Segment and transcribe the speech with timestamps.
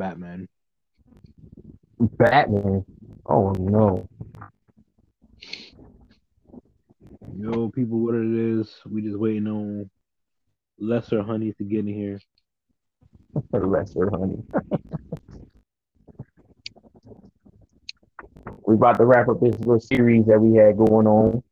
[0.00, 0.48] Batman.
[2.00, 2.86] Batman.
[3.26, 4.08] Oh no.
[7.36, 8.74] Yo, people, what it is?
[8.86, 9.90] We just waiting on
[10.78, 12.18] lesser honey to get in here.
[13.52, 14.42] Lesser honey.
[18.66, 21.42] we about to wrap up this little series that we had going on.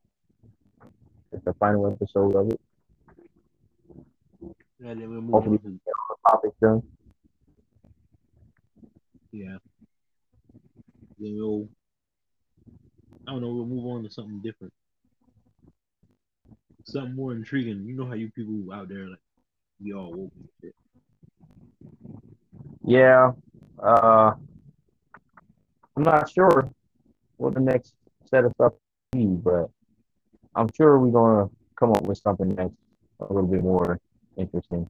[1.32, 2.60] It's the final episode of it.
[4.80, 6.82] And then we'll move Hopefully, on to, the topic done.
[9.32, 9.59] Yeah.
[11.18, 11.68] Then we'll,
[13.27, 14.73] I don't know, we'll move on to something different.
[16.85, 17.85] Something more intriguing.
[17.85, 19.18] You know how you people out there, like,
[19.82, 20.75] we all woke and shit.
[22.85, 23.32] Yeah.
[23.79, 24.32] Uh,
[25.96, 26.71] I'm not sure
[27.37, 27.95] what the next
[28.31, 28.73] set of stuff
[29.13, 29.71] be, but
[30.54, 32.73] I'm sure we're gonna come up with something that's
[33.20, 34.01] a little bit more
[34.37, 34.89] interesting.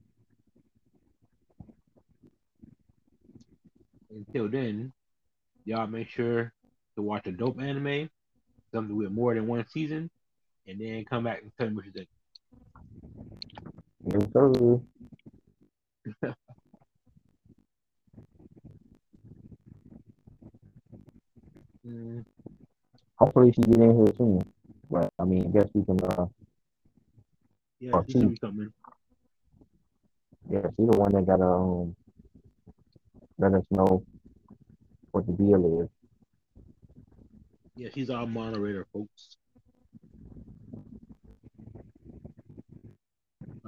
[4.19, 4.93] Until then,
[5.65, 6.53] y'all make sure
[6.97, 8.11] to watch a dope anime,
[8.75, 10.11] something with more than one season,
[10.67, 12.09] and then come back and tell me what you think.
[14.05, 14.81] Yes, sir.
[21.87, 22.25] Mm,
[23.21, 24.43] Hopefully she get in here soon.
[24.91, 26.01] But I mean, I guess we can.
[26.05, 26.27] Uh,
[27.79, 28.25] yeah, she geez.
[28.25, 28.73] me something.
[30.51, 31.95] yeah, she's the one that gotta um
[33.39, 34.05] let us know
[35.13, 35.89] what the deal is.
[37.77, 39.37] Yeah, he's our moderator, folks.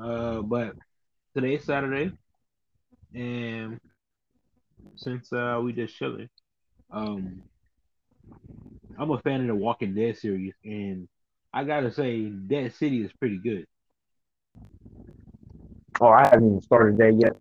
[0.01, 0.75] Uh, but
[1.35, 2.13] today's Saturday,
[3.15, 3.79] and
[4.97, 6.29] since uh we just chilling,
[6.91, 7.43] um,
[8.99, 11.09] I'm a fan of the Walking Dead series, and
[11.53, 13.67] I gotta say, Dead City is pretty good.
[16.01, 17.37] Oh, I haven't even started that yet.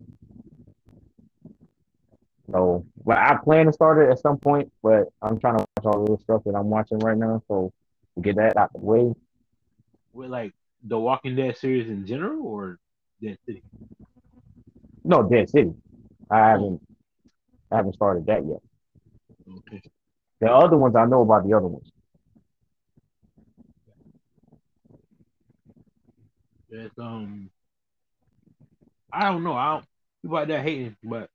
[2.52, 5.94] So, well, I plan to start it at some point, but I'm trying to watch
[5.94, 7.42] all the stuff that I'm watching right now.
[7.48, 7.72] So,
[8.20, 9.14] get that out the way.
[10.12, 10.52] With like
[10.82, 12.78] the Walking Dead series in general, or
[13.22, 13.62] Dead City.
[15.04, 15.72] No, Dead City.
[16.30, 16.80] I haven't.
[17.70, 18.60] I haven't started that yet.
[19.48, 19.82] Okay.
[20.40, 21.90] The other ones I know about the other ones.
[26.70, 27.50] It's um,
[29.12, 29.54] I don't know.
[29.54, 29.84] I don't
[30.22, 31.28] people out there hating, but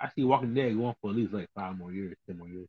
[0.00, 2.68] I see Walking Dead going for at least like five more years, ten more years.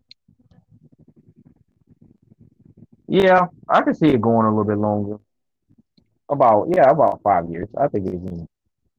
[3.07, 5.17] Yeah, I can see it going a little bit longer.
[6.29, 7.69] About yeah, about five years.
[7.77, 8.47] I think it can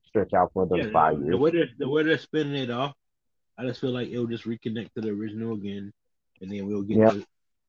[0.06, 1.30] stretch out for those Yeah, five years.
[1.30, 2.94] the way they're the way they're spinning it off,
[3.58, 5.92] I just feel like it'll just reconnect to the original again,
[6.40, 7.10] and then we'll get Yeah.
[7.10, 7.26] the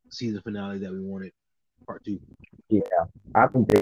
[0.10, 1.32] season finale that we wanted,
[1.86, 2.20] part two.
[2.70, 2.82] Yeah,
[3.34, 3.82] I think they.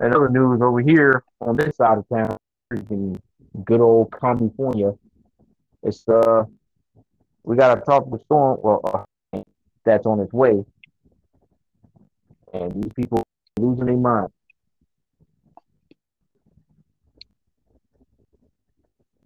[0.00, 2.36] And other news over here on this side of town,
[2.72, 3.18] freaking
[3.64, 4.92] good old California.
[5.82, 6.44] It's uh,
[7.42, 9.42] we got a tropical storm, well, uh,
[9.84, 10.64] that's on its way,
[12.52, 13.22] and these people
[13.58, 14.28] losing their mind.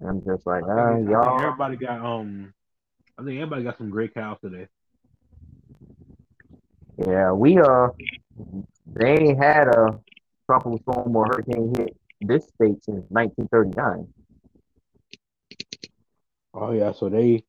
[0.01, 1.41] And I'm just like, I ah, y'all.
[1.41, 2.53] everybody got um,
[3.19, 4.69] I think everybody got some great cows today.
[7.07, 7.89] Yeah, we uh,
[8.95, 9.99] they ain't had a
[10.47, 11.97] tropical storm or hurricane hit
[12.27, 14.09] this state since 1939.
[16.55, 17.45] Oh yeah, so they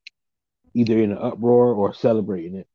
[0.73, 2.67] either in an uproar or celebrating it.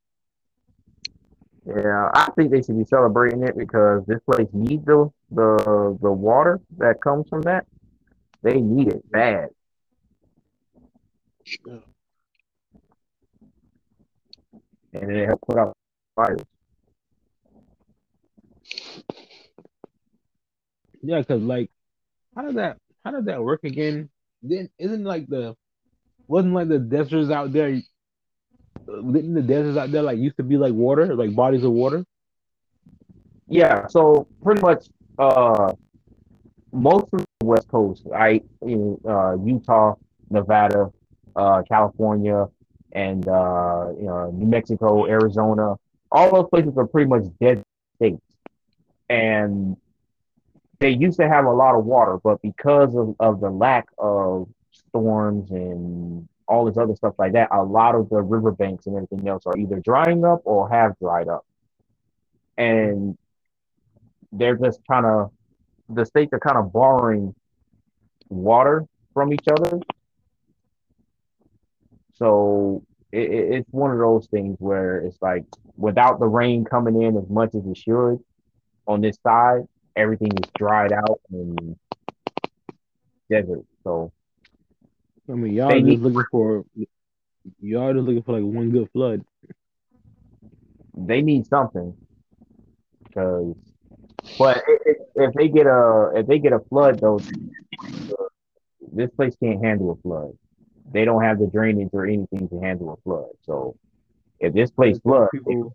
[1.66, 6.12] Yeah, I think they should be celebrating it because this place needs the the the
[6.12, 7.66] water that comes from that.
[8.42, 9.50] They need it bad.
[11.66, 11.78] Yeah.
[14.94, 15.76] And it help put out
[16.16, 16.40] fires.
[21.02, 21.70] Yeah, because like,
[22.38, 24.08] how does that how does that work again?
[24.42, 25.56] Then isn't like the
[26.28, 27.68] wasn't like the deserts out there?
[28.88, 31.72] uh, Didn't the deserts out there like used to be like water, like bodies of
[31.72, 32.04] water?
[33.48, 34.86] Yeah, so pretty much
[35.18, 35.72] uh
[36.72, 38.44] most of the West Coast, right?
[38.62, 39.96] In uh Utah,
[40.30, 40.92] Nevada,
[41.34, 42.46] uh California,
[42.92, 45.74] and uh you know, New Mexico, Arizona,
[46.12, 47.64] all those places are pretty much dead
[47.96, 48.22] states.
[49.10, 49.76] And
[50.80, 54.48] they used to have a lot of water, but because of, of the lack of
[54.72, 59.28] storms and all this other stuff like that, a lot of the riverbanks and everything
[59.28, 61.44] else are either drying up or have dried up.
[62.56, 63.16] And
[64.32, 65.30] they're just kind of
[65.88, 67.34] the states are kind of borrowing
[68.28, 69.80] water from each other.
[72.14, 72.82] So
[73.12, 75.44] it, it- it's one of those things where it's like
[75.76, 78.18] without the rain coming in as much as it should
[78.86, 79.66] on this side,
[79.98, 81.76] everything is dried out and
[83.30, 83.64] desert.
[83.84, 84.12] So
[85.28, 86.64] I mean, y'all just need- looking for
[87.60, 89.22] y'all just looking for like one good flood.
[90.96, 91.94] they need something
[93.04, 93.54] because
[94.38, 97.20] but if, if- if they get a if they get a flood though
[98.92, 100.32] this place can't handle a flood
[100.92, 103.74] they don't have the drainage or anything to handle a flood so
[104.40, 105.72] if this place floods people,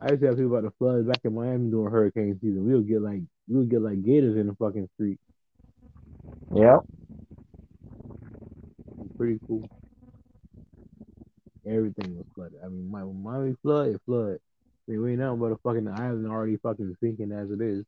[0.00, 2.66] I used to have people about the floods back in Miami during hurricane season.
[2.66, 5.18] We'll get like we'll get like gators in the fucking street.
[6.54, 6.78] yeah
[9.16, 9.68] Pretty cool.
[11.66, 12.58] Everything was flooded.
[12.62, 14.38] I mean, my when Miami flood, it flood.
[14.86, 17.84] I mean, we ain't nothing but a fucking island already fucking sinking as it is.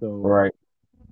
[0.00, 0.52] So right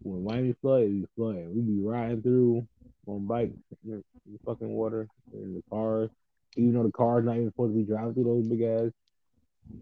[0.02, 1.54] when Miami flood, it be flooding.
[1.54, 2.66] We be riding through
[3.06, 3.52] on bikes
[3.84, 6.10] in the fucking water in the cars.
[6.56, 8.90] Even though the car's not even supposed to be driving through those big ass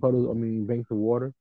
[0.01, 1.33] puddles, I mean banks of water.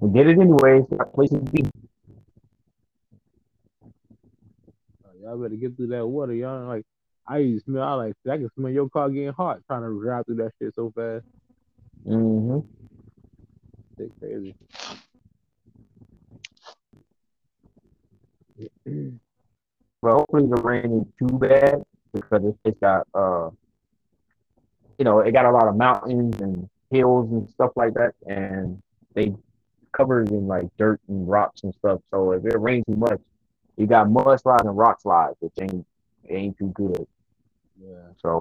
[0.00, 1.64] we did it anyways got places to be
[5.04, 6.32] Uh, y'all better get through that water.
[6.32, 6.84] Y'all like
[7.26, 10.00] I used to smell I like I can smell your car getting hot trying to
[10.00, 11.24] drive through that shit so fast.
[12.04, 12.60] hmm
[13.98, 14.54] Shit crazy.
[20.02, 21.82] but hopefully the rain ain't too bad
[22.12, 23.50] because it's got uh
[25.00, 28.80] you know it got a lot of mountains and hills and stuff like that and
[29.14, 29.34] they
[29.96, 33.18] covered in like dirt and rocks and stuff so if it rains too much
[33.78, 35.86] you got mudslides and rock slides which ain't
[36.28, 37.06] ain't too good
[37.82, 38.12] Yeah.
[38.22, 38.40] so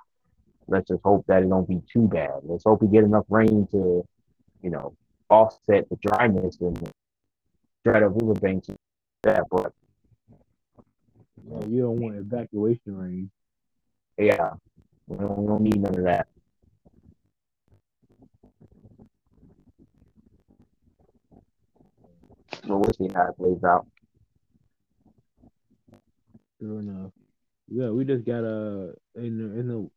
[0.68, 3.66] let's just hope that it don't be too bad let's hope we get enough rain
[3.72, 4.06] to
[4.62, 4.94] you know
[5.30, 6.76] offset the dryness and
[7.86, 8.78] the riverbanks and
[9.24, 9.72] that but
[11.50, 13.32] Yeah, you don't want evacuation rain.
[14.18, 14.52] Yeah,
[15.08, 16.28] we don't, we don't need none of that.
[22.68, 23.86] So we'll see how it plays out.
[26.60, 27.12] Sure enough.
[27.70, 29.90] Yeah, we just got a in the in the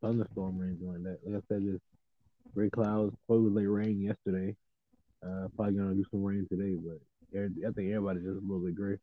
[0.00, 1.18] thunderstorm or anything like that.
[1.26, 1.82] Like I said, just
[2.54, 4.54] gray clouds, probably like rain yesterday.
[5.24, 6.98] Uh, probably gonna do some rain today, but
[7.34, 8.98] I think everybody just a little bit gray.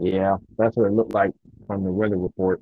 [0.00, 1.32] Yeah, that's what it looked like
[1.66, 2.60] from the weather report.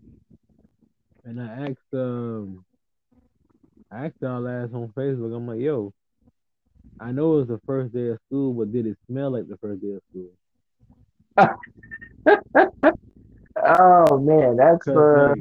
[1.24, 2.64] And I asked um,
[3.90, 5.34] I asked y'all last on Facebook.
[5.34, 5.92] I'm like, yo,
[7.00, 9.58] I know it was the first day of school, but did it smell like the
[9.58, 10.30] first day of school?
[13.56, 15.34] Oh man, that's Cause, uh,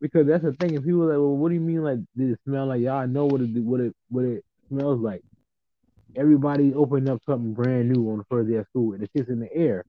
[0.00, 0.74] because that's the thing.
[0.74, 1.82] If people are like, well, what do you mean?
[1.82, 5.22] Like, did it smell like y'all know what it what it what it smells like?
[6.16, 9.28] Everybody opened up something brand new on the first day of school, and it's just
[9.30, 9.84] in the air.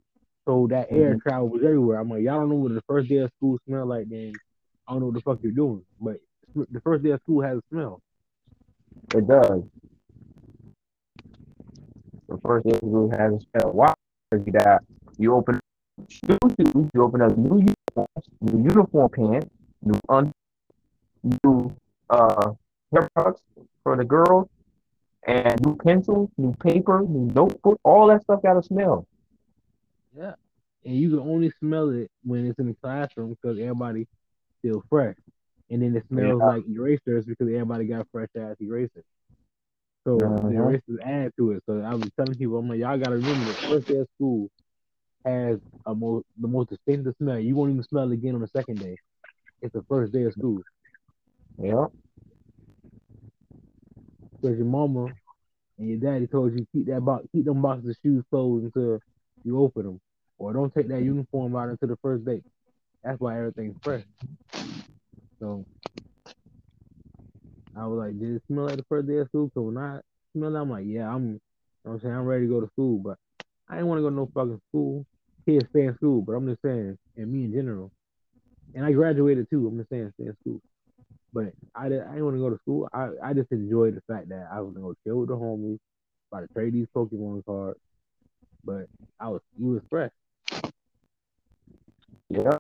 [0.48, 1.22] So that air Mhm.
[1.28, 2.00] travels everywhere.
[2.00, 4.10] I'm like, y'all don't know what the first day of school smell like.
[4.10, 4.34] Then
[4.88, 5.84] I don't know what the fuck you're doing.
[6.00, 6.18] But
[6.56, 8.02] the first day of school has a smell.
[9.16, 9.64] it does.
[12.28, 13.72] The first interview has a spell.
[13.72, 13.94] Why?
[14.30, 14.84] Because you got
[15.18, 15.60] you open
[16.10, 16.54] shoes,
[16.94, 19.50] you open up new uniforms, new uniform pants,
[19.82, 20.32] new un,
[21.24, 21.76] new
[22.10, 22.52] uh
[22.92, 23.42] hair products
[23.84, 24.48] for the girls,
[25.26, 27.80] and new pencils, new paper, new notebook.
[27.84, 29.06] All that stuff got a smell.
[30.16, 30.34] Yeah.
[30.86, 34.08] And you can only smell it when it's in the classroom because everybody
[34.60, 35.16] still fresh.
[35.70, 36.48] And then it smells Yeah.
[36.48, 39.04] like erasers because everybody got fresh ass erasers.
[40.08, 40.50] So Uh-huh.
[40.50, 41.64] the erasers add to it.
[41.68, 44.50] So I was telling people, I'm like, y'all gotta remember the first day of school
[45.26, 47.40] has a most the most distinctive smell.
[47.40, 48.98] You won't even smell it again on the second day.
[49.62, 50.62] It's the first day of school.
[51.58, 51.88] Yeah.
[54.42, 55.14] Because your mama
[55.80, 59.00] and your daddy told you keep that box keep them boxes of shoes closed until
[59.44, 60.02] you open them.
[60.40, 62.42] Or don't take that uniform out until the first day.
[63.04, 64.04] That's why everything's fresh.
[65.40, 65.66] So
[67.78, 69.52] I was like, did it smell like the first day of school?
[69.54, 70.00] So when I
[70.34, 71.40] smell it, I'm like, yeah, I'm you
[71.86, 73.18] know I'm saying, I'm ready to go to school, but
[73.70, 75.06] I didn't want to go to no fucking school.
[75.46, 77.92] Kids stay in school, but I'm just saying, and me in general.
[78.76, 79.68] And I graduated too.
[79.68, 80.62] I'm just saying, stay in school.
[81.34, 82.90] But I, didn't- I didn't want to go to school.
[82.94, 85.80] I, I just enjoyed the fact that I was gonna go chill with the homies,
[86.32, 87.80] about to trade these Pokemon cards.
[88.64, 88.88] But
[89.20, 90.12] I was, you was fresh.
[92.30, 92.58] Yeah.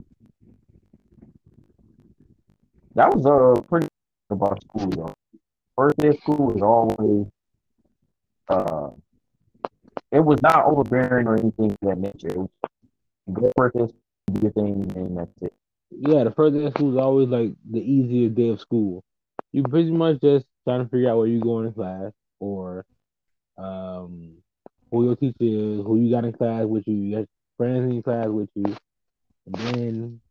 [2.95, 3.88] That was uh pretty
[4.29, 5.13] about school.
[5.75, 7.27] First day of school was always
[8.50, 8.89] uh
[10.12, 12.27] it was not overbearing or anything of that nature.
[12.29, 12.50] It was
[13.34, 13.88] go first day
[14.34, 15.53] do your thing and that's it.
[15.91, 19.03] Yeah, the first day of school is always like the easiest day of school.
[19.51, 22.86] You pretty much just trying to figure out where you going in class or
[23.57, 24.38] um
[24.91, 27.25] who your teacher is, who you got in class with you, your
[27.57, 28.65] friends in class with you,
[29.46, 30.22] and then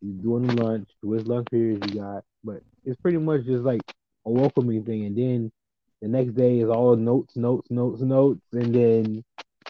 [0.00, 2.24] you're doing lunch, which lunch periods you got.
[2.44, 3.82] But it's pretty much just like
[4.26, 5.52] a welcoming thing, and then
[6.00, 9.24] the next day is all notes, notes, notes, notes, and then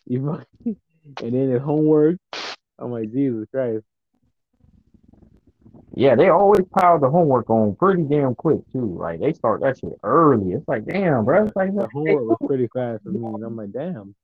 [0.07, 0.77] you and
[1.19, 2.17] then the homework.
[2.79, 3.85] I'm like, Jesus Christ.
[5.95, 8.97] Yeah, they always pile the homework on pretty damn quick too.
[8.99, 10.53] Like they start that shit early.
[10.53, 11.45] It's like, damn, bro.
[11.45, 14.15] It's like the homework was pretty fast for me, and I'm like, damn.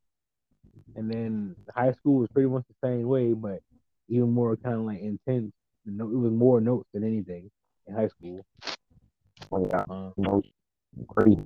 [0.96, 3.60] And then high school was pretty much the same way, but
[4.08, 5.52] even more kind of like intense.
[5.86, 7.50] It was more notes than anything
[7.86, 8.44] in high school.
[9.52, 10.10] Yeah, uh,
[11.08, 11.44] crazy.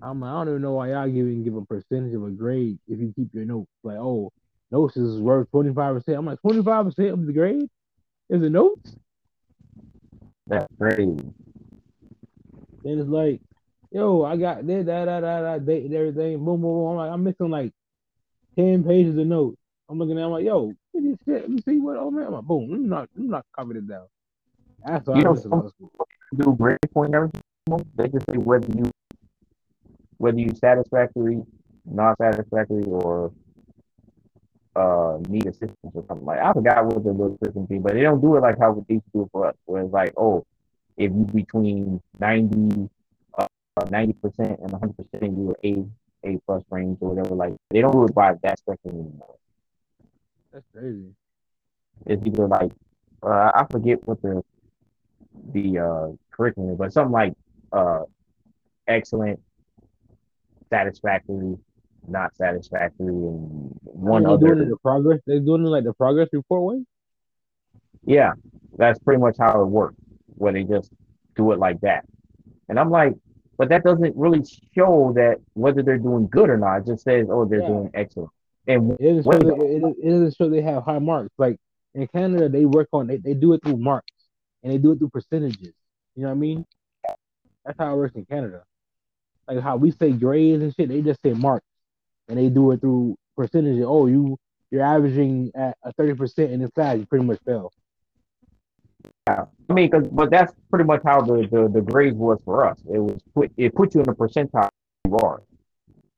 [0.00, 3.00] I'm, I don't even know why y'all even give a percentage of a grade if
[3.00, 3.70] you keep your notes.
[3.82, 4.32] Like, oh,
[4.70, 6.16] notes is worth 25%.
[6.16, 7.68] I'm like, 25% of the grade
[8.30, 8.96] is the notes?
[10.46, 11.16] That's crazy.
[12.84, 13.40] Then it's like,
[13.90, 16.44] yo, I got this, that, that, that, that, date and everything.
[16.44, 16.90] Boom, boom, boom.
[16.90, 17.72] I'm like, I'm missing like
[18.56, 19.56] 10 pages of notes.
[19.90, 22.34] I'm looking at I'm like, yo, this shit, let me see what, oh man, I'm
[22.34, 24.06] like, boom, I'm not, I'm not copying it down.
[24.84, 25.72] That's what you I know,
[26.36, 27.42] do grade point everything.
[27.96, 28.90] They just say whether you
[30.18, 31.42] whether you satisfactory,
[31.84, 33.32] not satisfactory, or
[34.76, 36.38] uh need assistance or something like.
[36.38, 39.00] I forgot what the little system be, but they don't do it like how they
[39.12, 40.44] do it for us, where it's like, oh,
[40.96, 42.88] if you between 90
[43.36, 43.46] uh,
[43.90, 45.84] 90 percent and 100 percent, you were A
[46.24, 47.34] A plus range or whatever.
[47.34, 49.36] Like they don't do it by that spectrum anymore.
[50.52, 51.14] That's crazy.
[52.06, 52.72] It's either like
[53.22, 54.42] uh, I forget what the
[55.52, 57.34] the uh, curriculum, but something like
[57.72, 58.02] uh,
[58.86, 59.40] excellent,
[60.70, 61.56] satisfactory,
[62.06, 64.54] not satisfactory, and one they other.
[64.54, 66.84] Doing the progress, they're doing it like the progress report way.
[68.04, 68.32] Yeah,
[68.76, 69.96] that's pretty much how it works.
[70.36, 70.92] Where they just
[71.36, 72.04] do it like that,
[72.68, 73.14] and I'm like,
[73.56, 74.44] but that doesn't really
[74.74, 76.78] show that whether they're doing good or not.
[76.78, 77.68] It just says, oh, they're yeah.
[77.68, 78.30] doing excellent.
[78.66, 81.34] And it doesn't, show they, it, it doesn't show they have high marks.
[81.38, 81.58] Like
[81.94, 84.12] in Canada, they work on they, they do it through marks
[84.62, 85.74] and they do it through percentages.
[86.14, 86.66] You know what I mean?
[87.64, 88.62] That's how it works in Canada.
[89.46, 91.66] Like how we say grades and shit, they just say marks,
[92.28, 93.84] and they do it through percentages.
[93.86, 94.38] Oh, you
[94.70, 97.72] you're averaging at a thirty percent in this class, you pretty much fail.
[99.26, 102.66] Yeah, I mean, cause, but that's pretty much how the, the the grades was for
[102.66, 102.78] us.
[102.92, 104.68] It was put it put you in the percentile
[105.06, 105.42] you are.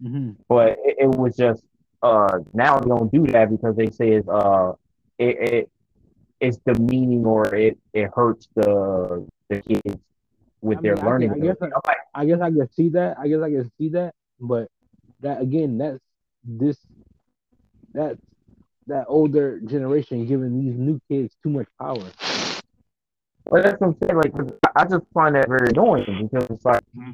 [0.02, 0.30] Mm-hmm.
[0.48, 1.62] But it, it, was just
[2.02, 4.72] uh now they don't do that because they say it's uh
[5.18, 5.70] it, it
[6.40, 9.98] it's demeaning or it it hurts the the kids
[10.62, 11.32] with I mean, their learning.
[11.32, 13.18] I, guess I, I guess I can see that.
[13.18, 14.14] I guess I can see that.
[14.40, 14.68] But
[15.20, 16.00] that again, that's
[16.44, 16.78] this
[17.94, 18.18] that
[18.86, 22.10] that older generation giving these new kids too much power.
[23.46, 24.16] Well, that's what I'm saying.
[24.16, 27.12] Like, I just find that very annoying because it's like mm-hmm.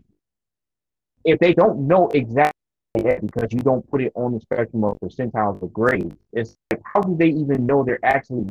[1.24, 2.52] if they don't know exactly
[2.96, 6.82] that because you don't put it on the spectrum of percentiles of grades, it's like
[6.84, 8.46] how do they even know they're actually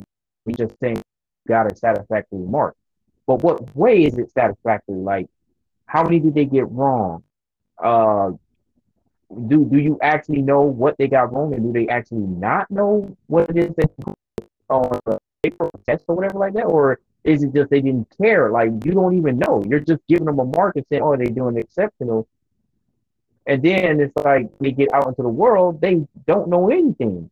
[0.53, 1.01] just think
[1.47, 2.75] got a satisfactory mark?
[3.27, 4.95] But what way is it satisfactory?
[4.95, 5.27] Like,
[5.85, 7.23] how many did they get wrong?
[7.77, 8.31] Uh,
[9.47, 13.15] do do you actually know what they got wrong, and do they actually not know
[13.27, 13.91] what it is that
[14.69, 18.51] on the paper test or whatever like that, or is it just they didn't care?
[18.51, 19.63] Like you don't even know.
[19.67, 22.27] You're just giving them a mark and saying, "Oh, they're doing exceptional,"
[23.45, 27.29] and then it's like they get out into the world, they don't know anything.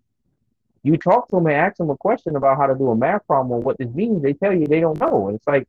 [0.83, 3.25] You talk to them and ask them a question about how to do a math
[3.25, 5.27] problem or what this means, they tell you they don't know.
[5.27, 5.67] And it's like,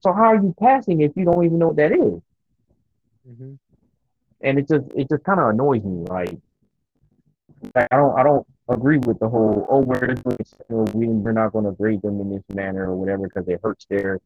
[0.00, 2.20] so how are you passing if you don't even know what that is?
[3.28, 3.54] Mm-hmm.
[4.40, 6.04] And it just it just kind of annoys me.
[6.06, 6.38] Like,
[7.74, 10.14] I don't I don't agree with the whole oh we're
[10.92, 13.86] we we're not going to grade them in this manner or whatever because it hurts
[13.88, 14.20] their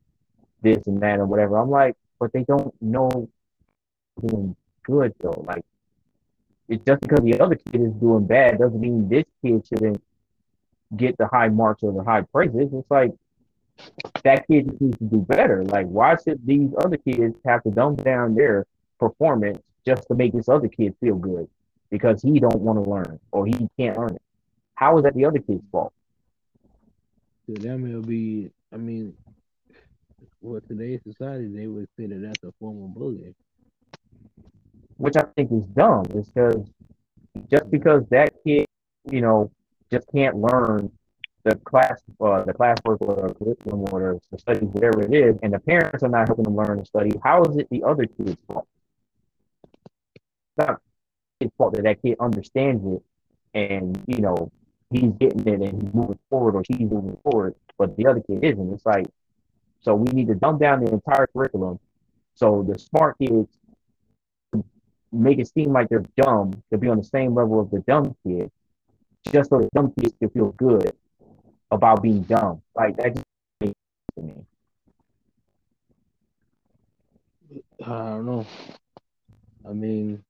[0.62, 1.58] this and that or whatever.
[1.58, 3.28] I'm like, but they don't know
[4.20, 5.44] doing good though.
[5.46, 5.64] Like,
[6.68, 10.02] it's just because the other kid is doing bad doesn't mean this kid shouldn't
[10.96, 12.70] get the high marks or the high praises.
[12.72, 13.12] It's like
[14.24, 15.64] that kid needs to do better.
[15.64, 18.66] Like, why should these other kids have to dumb down their
[18.98, 21.48] performance just to make this other kid feel good
[21.90, 24.22] because he don't want to learn or he can't learn it?
[24.74, 25.92] How is that the other kid's fault?
[27.46, 28.50] To them, it'll be.
[28.72, 29.14] I mean,
[30.40, 33.34] well, today's society, they would say that that's a form of bullying.
[34.98, 36.04] Which I think is dumb.
[36.14, 36.66] Is because
[37.50, 38.66] just because that kid,
[39.10, 39.50] you know,
[39.90, 40.90] just can't learn
[41.44, 45.52] the class, uh, the classwork or the curriculum or the studies, whatever it is, and
[45.52, 48.36] the parents are not helping them learn and study, how is it the other kid's
[48.46, 48.66] fault?
[50.14, 50.24] It's
[50.56, 50.80] not
[51.40, 53.02] his fault that that kid understands it
[53.54, 54.50] and, you know,
[54.90, 58.42] he's getting it and he's moving forward or she's moving forward, but the other kid
[58.42, 58.72] isn't.
[58.74, 59.06] It's like,
[59.80, 61.78] so we need to dumb down the entire curriculum
[62.38, 63.48] so the smart kids
[65.10, 68.14] make it seem like they're dumb to be on the same level of the dumb
[68.24, 68.52] kids
[69.32, 70.92] just so the dumb kids can feel good
[71.70, 72.62] about being dumb.
[72.74, 73.24] Like that just
[74.16, 74.34] to me.
[77.84, 78.46] I don't know.
[79.68, 80.22] I mean,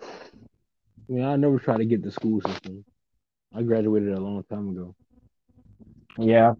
[0.00, 2.84] I mean, I never tried to get the school system.
[3.54, 4.94] I graduated a long time ago.
[6.18, 6.54] Yeah.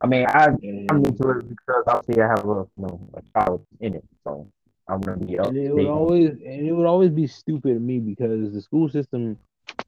[0.00, 3.22] I mean, I And, I'm into it because obviously I have a you know a
[3.32, 4.50] child in it, so
[4.90, 7.80] I'm gonna be up and it would always and it would always be stupid to
[7.80, 9.38] me because the school system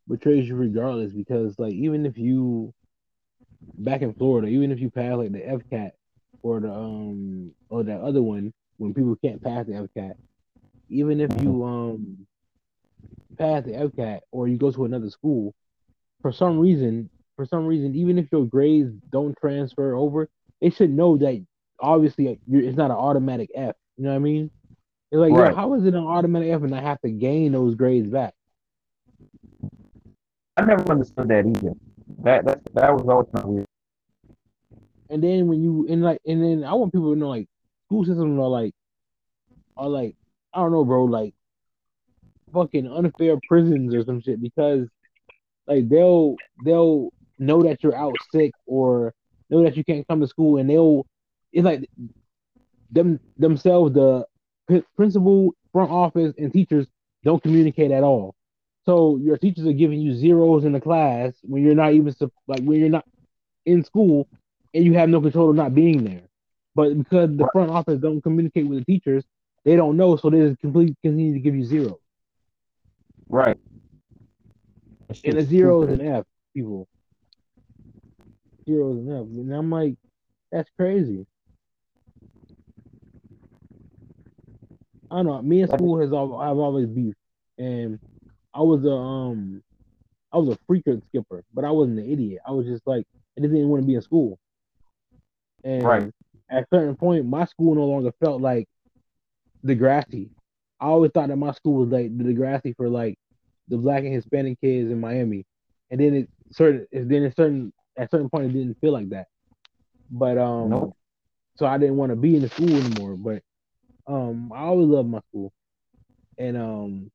[0.08, 1.12] betrays you regardless.
[1.12, 2.72] Because like even if you
[3.78, 5.90] back in Florida, even if you pass like the FCAT
[6.42, 10.14] or the um or that other one when people can't pass the FCAT,
[10.88, 12.26] even if you um
[13.36, 15.52] pass the FCAT or you go to another school,
[16.20, 20.28] for some reason, for some reason, even if your grades don't transfer over,
[20.60, 21.44] they should know that
[21.80, 23.74] obviously you're, it's not an automatic F.
[23.96, 24.50] You know what I mean?
[25.12, 25.50] It's like, Right.
[25.50, 28.32] yo, how is it an automatic F and I have to gain those grades back?
[30.56, 31.74] I never understood that either.
[32.22, 33.66] That that that was always kind of weird.
[35.10, 37.46] And then when you and like and then I want people to know like
[37.86, 38.72] school systems are like
[39.76, 40.16] are like
[40.54, 41.34] I don't know, bro, like
[42.54, 44.88] fucking unfair prisons or some shit because
[45.66, 49.12] like they'll they'll know that you're out sick or
[49.50, 51.04] know that you can't come to school and they'll
[51.52, 51.86] it's like
[52.90, 54.26] them themselves the
[54.96, 56.86] principal front office and teachers
[57.24, 58.34] don't communicate at all
[58.84, 62.14] so your teachers are giving you zeros in the class when you're not even
[62.48, 63.04] like when you're not
[63.66, 64.28] in school
[64.74, 66.22] and you have no control of not being there
[66.74, 69.24] but because the front office don't communicate with the teachers
[69.64, 71.98] they don't know so they just completely continue to give you zero
[73.28, 73.56] Right.
[75.24, 76.86] and a zero is an F, people.
[78.66, 79.22] Zero is an F.
[79.22, 79.94] And I'm like,
[80.50, 81.26] that's crazy.
[85.12, 85.42] I don't know.
[85.42, 87.14] Me and school has al- I've always beef,
[87.58, 88.00] and
[88.54, 89.62] I was a um,
[90.32, 92.40] I was a frequent skipper, but I wasn't an idiot.
[92.46, 93.04] I was just like,
[93.36, 94.38] I just didn't want to be in school.
[95.64, 96.10] And Right.
[96.50, 98.66] at a certain point, my school no longer felt like
[99.66, 100.30] Degrassi.
[100.80, 103.16] I always thought that my school was like the Degrassi for like
[103.68, 105.44] the black and Hispanic kids in Miami,
[105.90, 109.10] and then it certain then it certain at a certain point it didn't feel like
[109.10, 109.28] that.
[110.10, 110.96] But um, Nope.
[111.56, 113.16] so I didn't want to be in the school anymore.
[113.16, 113.42] But
[114.06, 115.52] um, I always loved my school,
[116.38, 117.10] and um,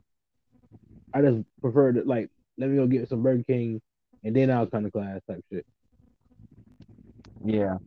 [1.13, 3.81] I just preferred to like let me go get some Burger King,
[4.23, 5.65] and then I'll come to class type shit,
[7.45, 7.77] Yeah.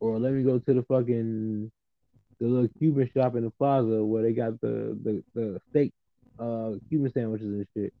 [0.00, 1.70] or let me go to the fucking
[2.40, 5.92] the little Cuban shop in the plaza where they got the the, the steak
[6.38, 7.92] uh Cuban sandwiches and shit,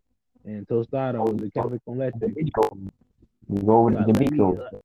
[0.44, 2.12] and tostados, the cafe con leche.
[3.50, 4.82] You go to Like, let me- D'Amico.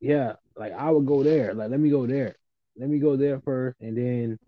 [0.00, 1.54] yeah, like I would go there.
[1.54, 2.36] Like, let me go there.
[2.78, 4.38] Let me go there first, and then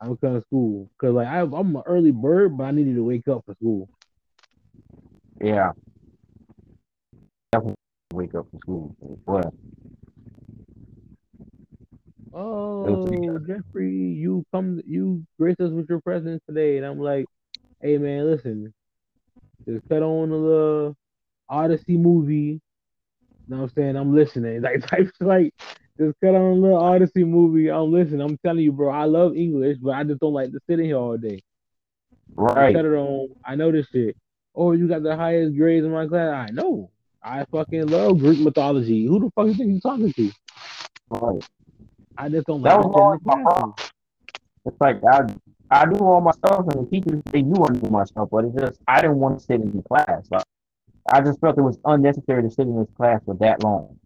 [0.00, 0.88] I would come to school.
[0.98, 3.88] Cause like I, I'm an early bird, but I needed to wake up for school.
[5.40, 5.72] Yeah.
[7.52, 7.74] Definitely
[8.12, 8.96] wake up for school.
[9.26, 9.54] Well,
[12.36, 17.26] Oh, Jeffrey, you come, you grace us with your presence today, and I'm like,
[17.80, 18.74] hey man, listen,
[19.68, 20.96] just cut on the
[21.48, 22.60] Odyssey movie.
[23.48, 23.96] You know what I'm saying?
[23.96, 24.62] I'm listening.
[24.62, 25.54] Like type like
[25.98, 27.70] just cut on a little Odyssey movie.
[27.70, 28.20] I'm listening.
[28.20, 30.86] I'm telling you, bro, I love English, but I just don't like to sit in
[30.86, 31.40] here all day.
[32.36, 32.74] right.
[32.74, 33.28] Cut it on.
[33.44, 34.16] I know this shit.
[34.54, 36.48] Oh, you got the highest grades in my class.
[36.48, 36.90] I know.
[37.22, 39.06] I fucking love Greek mythology.
[39.06, 40.32] Who the fuck you think you talking to?
[41.10, 41.44] Right.
[42.16, 43.72] I just don't That like was to in my the.
[44.66, 45.20] It's like I
[45.70, 48.44] I do all my stuff and the teachers they knew I knew my stuff, but
[48.44, 50.26] it's just I didn't want to sit in the class.
[50.30, 50.44] Like,
[51.10, 53.98] I just felt it was unnecessary to sit in this class for that long.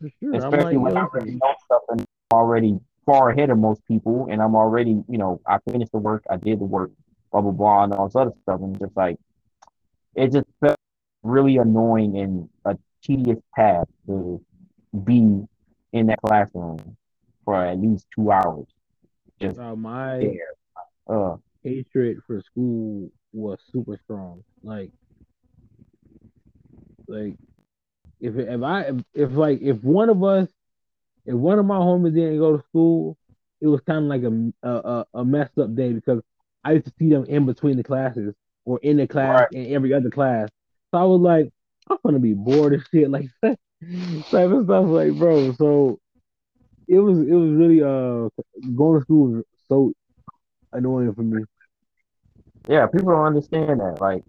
[0.00, 0.34] For sure.
[0.34, 3.84] I'm Especially like, when I already know stuff and I'm already far ahead of most
[3.86, 6.90] people and I'm already, you know, I finished the work, I did the work,
[7.32, 8.60] blah blah blah and all this other stuff.
[8.60, 9.16] And just like
[10.14, 10.76] it just felt
[11.22, 14.40] really annoying and a tedious task to
[15.04, 15.42] be
[15.92, 16.96] in that classroom
[17.44, 18.66] for at least two hours.
[19.40, 20.52] Just uh, my there.
[21.06, 24.42] Uh hatred for school was super strong.
[24.62, 24.90] Like,
[27.06, 27.34] like
[28.20, 30.48] if if I if, if like if one of us,
[31.26, 33.16] if one of my homies didn't go to school,
[33.60, 36.22] it was kind of like a, a a messed up day because
[36.64, 39.52] I used to see them in between the classes or in the class Right.
[39.52, 40.48] and every other class.
[40.92, 41.50] So I was like,
[41.90, 43.58] I'm gonna be bored as shit, like that
[44.32, 45.52] type of stuff, like bro.
[45.52, 45.98] So
[46.88, 48.28] it was it was really uh
[48.76, 49.92] going to school was so
[50.72, 51.44] annoying for me.
[52.68, 54.00] Yeah, people don't understand that.
[54.00, 54.24] Like,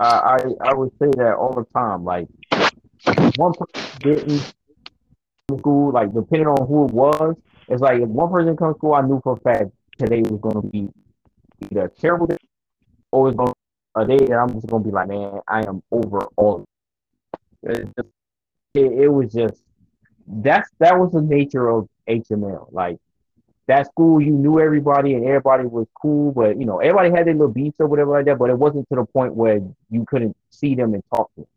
[0.00, 2.04] I I, I would say that all the time.
[2.04, 2.28] Like,
[3.36, 4.54] one person didn't
[5.58, 7.36] school, like depending on who it was,
[7.68, 10.40] it's like if one person comes to school, I knew for a fact today was
[10.40, 10.88] going to be
[11.70, 12.38] either a terrible day
[13.12, 13.54] or it's going to
[14.02, 16.64] a day that I'm just going to be like, man, I am over all.
[17.62, 17.88] It,
[18.74, 19.62] it was just
[20.26, 22.68] that's that was the nature of HML.
[22.72, 22.98] Like,
[23.68, 27.34] that school you knew everybody and everybody was cool, but you know everybody had their
[27.34, 28.38] little beefs or whatever like that.
[28.38, 31.48] But it wasn't to the point where you couldn't see them and talk to them.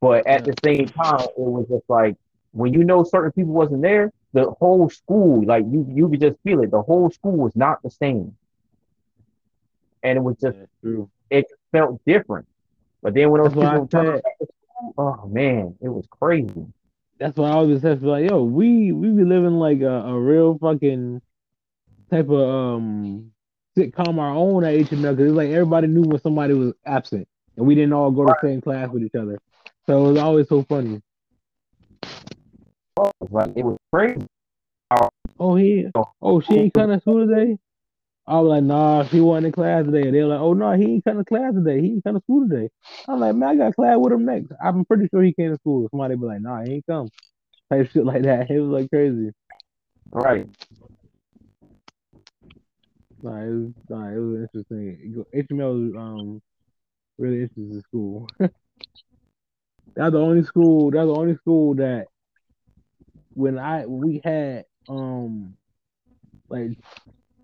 [0.00, 2.16] But at the same time, it was just like
[2.52, 6.38] when you know certain people wasn't there, the whole school, like you, you could just
[6.42, 6.70] feel it.
[6.70, 8.34] The whole school was not the same,
[10.02, 10.56] and it was just
[11.28, 12.46] it felt different.
[13.02, 14.22] But then when those people turned
[14.96, 16.66] oh man, it was crazy.
[17.20, 20.06] That's why I always have to be like, yo, we we be living like a,
[20.06, 21.20] a real fucking
[22.10, 23.30] type of um
[23.76, 27.28] sitcom our own at HML because it's like everybody knew when somebody was absent
[27.58, 29.38] and we didn't all go to the same class with each other.
[29.86, 31.02] So it was always so funny.
[32.96, 34.26] Oh, like it was crazy.
[35.38, 35.86] Oh, he,
[36.22, 37.58] oh, she ain't coming to school today.
[38.30, 40.02] I was like, nah, he wasn't in class today.
[40.02, 41.80] And They were like, oh no, he ain't coming to class today.
[41.80, 42.70] He ain't coming to school today.
[43.08, 44.52] I'm like, man, I got class with him next.
[44.64, 45.88] I'm pretty sure he came to school.
[45.90, 47.08] Somebody be like, nah, he ain't come.
[47.72, 48.46] Type shit like that.
[48.50, 49.32] It was like crazy.
[50.12, 50.48] Right.
[53.20, 55.24] Nah, it was nah, it was interesting.
[55.34, 56.42] HML was um
[57.18, 58.28] really interesting in school.
[58.38, 58.52] that's
[60.12, 60.92] the only school.
[60.92, 62.06] That's the only school that
[63.34, 65.56] when I we had um
[66.48, 66.78] like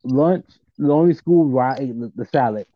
[0.05, 0.47] lunch,
[0.79, 2.67] the only school where I ate the, the salad.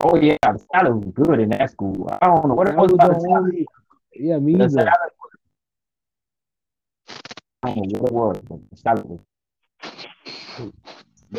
[0.00, 2.08] Oh yeah, the salad was good in that school.
[2.20, 3.66] I don't know what it was, was the only,
[4.14, 4.68] Yeah, me either.
[4.68, 4.90] Salad,
[7.62, 9.20] I don't know what it was, but the salad was.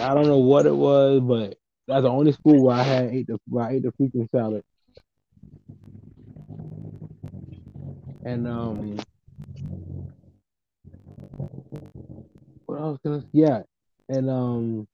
[0.02, 1.58] I don't know what it was, but
[1.88, 4.64] that's the only school where I had ate the where I ate the freaking salad.
[8.26, 8.98] And um,
[12.66, 13.00] what else?
[13.04, 13.62] gonna yeah,
[14.10, 14.88] and um,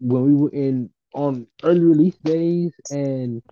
[0.00, 3.42] when we were in on early release days and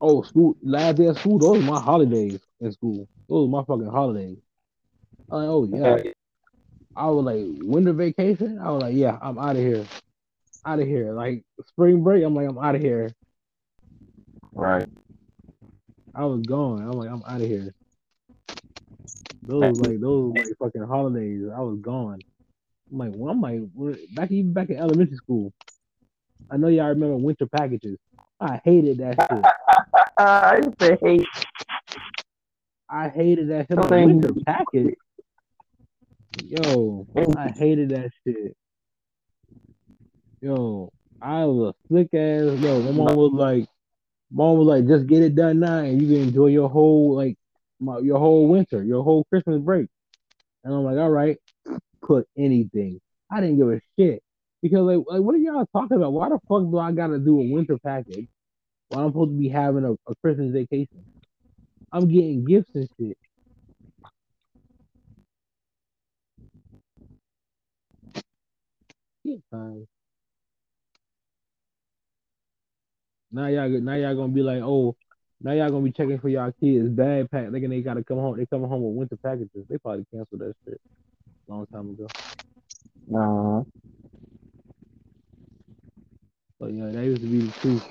[0.00, 3.08] oh school last day of school, those were my holidays in school.
[3.28, 4.38] Those were my fucking holidays.
[5.28, 6.02] Like, oh yeah.
[6.94, 8.58] I was like winter vacation.
[8.58, 9.86] I was like, yeah, I'm out of here,
[10.66, 11.12] out of here.
[11.12, 13.10] Like spring break, I'm like, I'm out of here.
[14.52, 14.86] Right.
[16.14, 16.82] I was gone.
[16.82, 17.74] I'm like, I'm out of here.
[19.44, 21.44] Those like those like fucking holidays.
[21.54, 22.20] I was gone.
[22.92, 23.62] I'm like, well, I'm like,
[24.14, 25.52] back even back in elementary school.
[26.50, 27.96] I know y'all remember winter packages.
[28.38, 29.44] I hated that shit.
[30.18, 31.26] I used to hate.
[32.90, 33.78] I hated that shit.
[33.78, 34.94] Like, winter package.
[36.38, 38.56] Yo, I hated that shit.
[40.42, 40.90] Yo,
[41.22, 42.58] I was a slick ass.
[42.60, 43.66] Yo, my mom was like,
[44.30, 47.38] mom was like, just get it done now, and you can enjoy your whole like,
[47.80, 49.88] my, your whole winter, your whole Christmas break.
[50.64, 51.38] And I'm like, all right,
[52.02, 53.00] put anything.
[53.30, 54.22] I didn't give a shit
[54.62, 56.12] because like, like what are y'all talking about?
[56.12, 58.28] Why the fuck do I gotta do a winter package
[58.88, 61.04] while I'm supposed to be having a, a Christmas vacation?
[61.92, 63.16] I'm getting gifts and shit.
[69.50, 69.86] time.
[73.30, 74.94] Now y'all, now y'all gonna be like, oh,
[75.40, 77.50] now y'all gonna be checking for y'all kids bag pack.
[77.50, 78.36] Thinking they gotta come home.
[78.36, 79.66] They coming home with winter packages.
[79.70, 80.80] They probably canceled that shit
[81.52, 82.06] long time ago.
[83.14, 83.62] Uh-huh.
[86.58, 87.86] But yeah, that used to be the truth.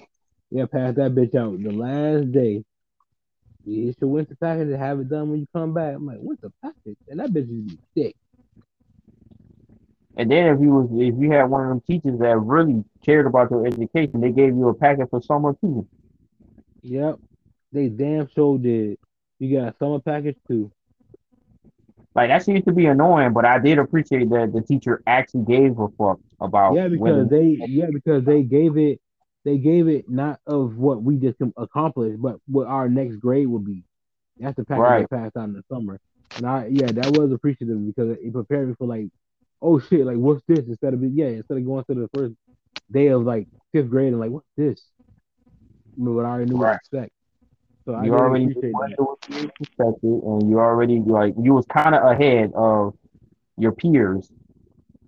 [0.50, 2.64] Yeah, pass that bitch out the last day.
[3.66, 5.96] You hit your winter package and have it done when you come back.
[5.96, 6.98] I'm like, winter package?
[7.08, 8.16] And that bitch is thick.
[10.18, 13.26] And then if you was if you had one of them teachers that really cared
[13.28, 15.88] about your education, they gave you a packet for summer too.
[16.82, 17.20] Yep.
[17.72, 18.98] They damn sure did.
[19.40, 20.72] You got a summer package too.
[22.14, 25.80] Like that used to be annoying, but I did appreciate that the teacher actually gave
[25.80, 26.76] a fuck about.
[26.76, 27.30] Yeah, because women.
[27.30, 29.00] they yeah because they gave it
[29.46, 33.66] they gave it not of what we just accomplished, but what our next grade would
[33.66, 33.84] be.
[34.38, 35.10] That's the package right.
[35.10, 36.02] passed out in the summer,
[36.36, 39.08] and I yeah that was appreciative because it prepared me for like,
[39.62, 42.36] oh shit, like what's this instead of yeah instead of going to the first
[42.92, 44.82] day of like fifth grade and like what's this,
[45.98, 46.72] you know, what I already knew right.
[46.72, 47.14] what to expect.
[47.86, 48.46] So you already
[49.60, 52.94] expected, and you already like you was kind of ahead of
[53.58, 54.32] your peers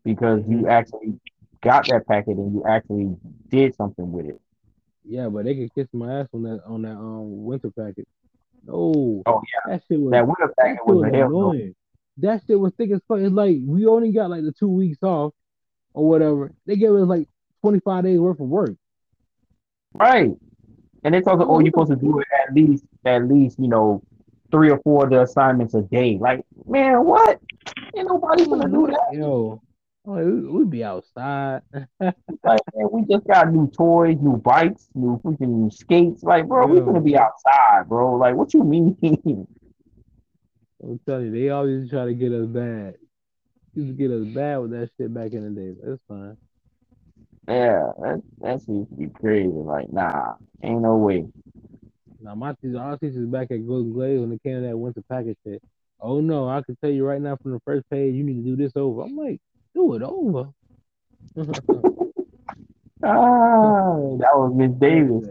[0.04, 0.70] because you mm-hmm.
[0.70, 1.20] actually
[1.62, 3.16] got that packet and you actually
[3.50, 4.42] did something with it.
[5.06, 8.08] Yeah, but they could kiss my ass on that on that um winter packet.
[8.66, 9.22] No.
[9.26, 9.74] Oh yeah.
[9.74, 11.76] That shit was that winter packet that was, was annoying.
[12.18, 13.20] That shit was thick as fuck.
[13.20, 15.34] It's like we only got like the two weeks off
[15.94, 16.54] or whatever.
[16.66, 17.28] They gave us like
[17.62, 18.76] twenty five days worth of work.
[19.94, 20.32] Right.
[21.04, 23.68] And they talk about, oh, you're supposed to do it at least, at least, you
[23.68, 24.02] know,
[24.52, 26.18] three or four of the assignments a day.
[26.20, 27.40] Like, man, what?
[27.96, 29.14] Ain't nobody gonna do that.
[29.14, 29.62] Yo,
[30.08, 31.62] oh, we'd be outside.
[32.00, 36.24] like, man, we just got new toys, new bikes, new freaking skates.
[36.24, 38.16] Like, bro, we're gonna be outside, bro.
[38.16, 38.96] Like, what you mean?
[40.84, 42.96] I'm telling you, they always try to get us bad.
[43.74, 45.76] used to get us bad with that shit back in the day.
[45.82, 46.38] That's fine.
[47.48, 49.48] Yeah, that that seems to be crazy.
[49.48, 51.28] Like, nah, ain't no way.
[52.22, 55.04] Now my teachers, our teachers back at Golden Glades when they came to that winter
[55.10, 55.62] package shit.
[56.00, 58.50] Oh no, I can tell you right now from the first page, you need to
[58.50, 59.02] do this over.
[59.02, 59.42] I'm like,
[59.76, 60.50] do it over.
[63.06, 65.30] Ah, that was Miss Davis.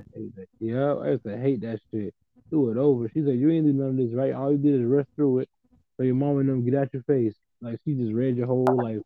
[0.60, 2.12] Yeah, I used to hate that shit.
[2.50, 3.08] Do it over.
[3.08, 4.34] She said, You ain't do none of this, right?
[4.34, 5.48] All you did is rush through it.
[5.96, 7.34] So your mom and them get out your face.
[7.62, 9.00] Like she just read your whole life.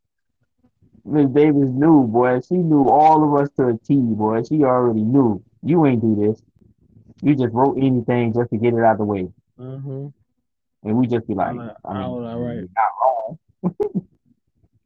[1.06, 2.40] Miss Davis knew, boy.
[2.40, 4.42] She knew all of us to a T, boy.
[4.42, 5.42] She already knew.
[5.62, 6.42] You ain't do this.
[7.22, 9.28] You just wrote anything just to get it out of the way.
[9.58, 10.08] Uh-huh.
[10.82, 12.64] And we just be like, I'm like, I mean, all right.
[12.76, 13.38] not wrong.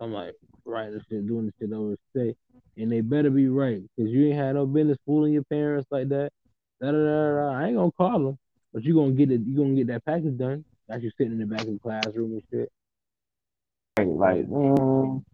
[0.00, 2.36] I'm like, writing this shit, doing this shit over state.
[2.76, 3.82] And they better be right.
[3.98, 6.30] Cause you ain't had no business fooling your parents like that.
[6.80, 7.52] Da, da, da, da.
[7.58, 8.38] I ain't gonna call them.
[8.72, 10.64] But you gonna get it, you gonna get that package done.
[10.88, 12.72] Got you sitting in the back of the classroom and shit.
[13.98, 15.24] Like, man.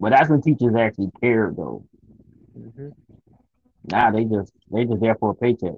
[0.00, 1.84] But that's when teachers actually cared though.
[2.54, 2.90] hmm
[3.90, 5.76] Now they just they just there for a paycheck.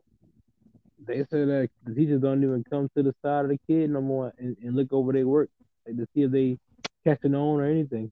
[1.06, 4.00] They said that the teachers don't even come to the side of the kid no
[4.00, 5.50] more and, and look over their work
[5.86, 6.58] like to see if they
[7.04, 8.10] catching on or anything.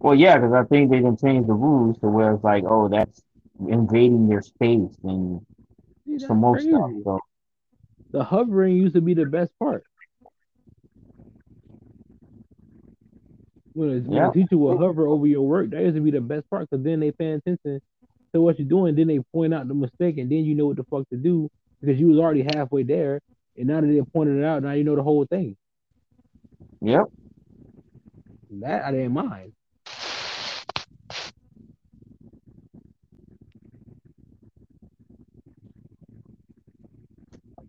[0.00, 2.88] Well, yeah, because I think they didn't change the rules to where it's like, oh,
[2.88, 3.22] that's
[3.68, 5.40] invading their space and
[6.04, 6.58] See, some more crazy.
[6.58, 6.92] stuff.
[7.04, 7.18] So
[8.12, 9.84] The hovering used to be the best part.
[13.78, 14.30] When a, when Yeah.
[14.30, 16.84] a teacher will hover over your work, that used to be the best part because
[16.84, 17.80] then they pay attention
[18.34, 18.96] to what you're doing.
[18.96, 21.48] Then they point out the mistake, and then you know what the fuck to do
[21.80, 23.20] because you was already halfway there.
[23.56, 25.56] And now that they pointed it out, now you know the whole thing.
[26.82, 27.06] yep.
[28.50, 29.52] That I didn't mind.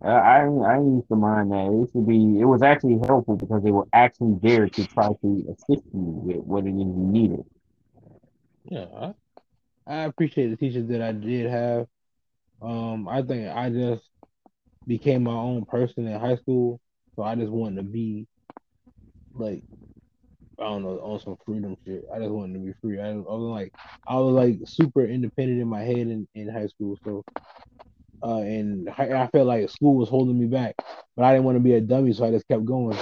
[0.01, 1.67] I I used to mind that.
[1.67, 5.09] It used to be it was actually helpful because they were actually there to try
[5.09, 7.45] to assist you with what it is you needed.
[8.65, 9.13] Yeah, I,
[9.87, 11.87] I appreciate the teachers that I did have.
[12.61, 14.03] Um, I think I just
[14.87, 16.79] became my own person in high school,
[17.15, 18.25] so I just wanted to be
[19.33, 19.63] like
[20.59, 22.05] I don't know on some freedom shit.
[22.13, 23.01] I just wanted to be free.
[23.01, 23.73] I, I was like
[24.07, 27.23] I was like super independent in my head in, in high school, so
[28.23, 30.75] uh, and I, I felt like school was holding me back,
[31.15, 32.97] but I didn't want to be a dummy, so I just kept going.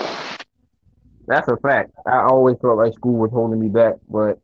[1.27, 1.91] That's a fact.
[2.06, 4.39] I always felt like school was holding me back, but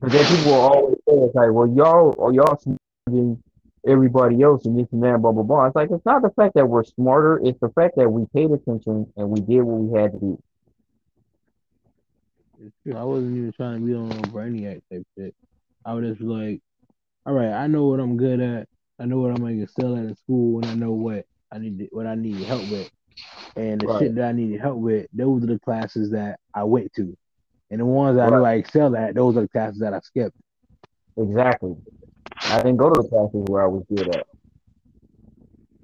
[0.00, 3.42] but then people will always say it's like, well, y'all or y'all smarter than
[3.86, 5.66] everybody else and this and that, blah blah blah.
[5.66, 8.50] It's like it's not the fact that we're smarter; it's the fact that we paid
[8.50, 10.42] attention and we did what we had to do.
[12.62, 12.96] It's true.
[12.96, 15.34] I wasn't even trying to be on no brainiac type shit.
[15.84, 16.60] I was just like,
[17.24, 18.68] all right, I know what I'm good at.
[19.00, 21.78] I know what I'm gonna excel at in school, and I know what I need
[21.78, 22.90] to, what I need help with.
[23.56, 23.98] And the Right.
[23.98, 27.16] shit that I needed help with, those are the classes that I went to.
[27.70, 30.00] And the ones that I knew I excelled at, those are the classes that I
[30.00, 30.36] skipped.
[31.16, 31.76] Exactly.
[32.42, 34.26] I didn't go to the classes where I was good at.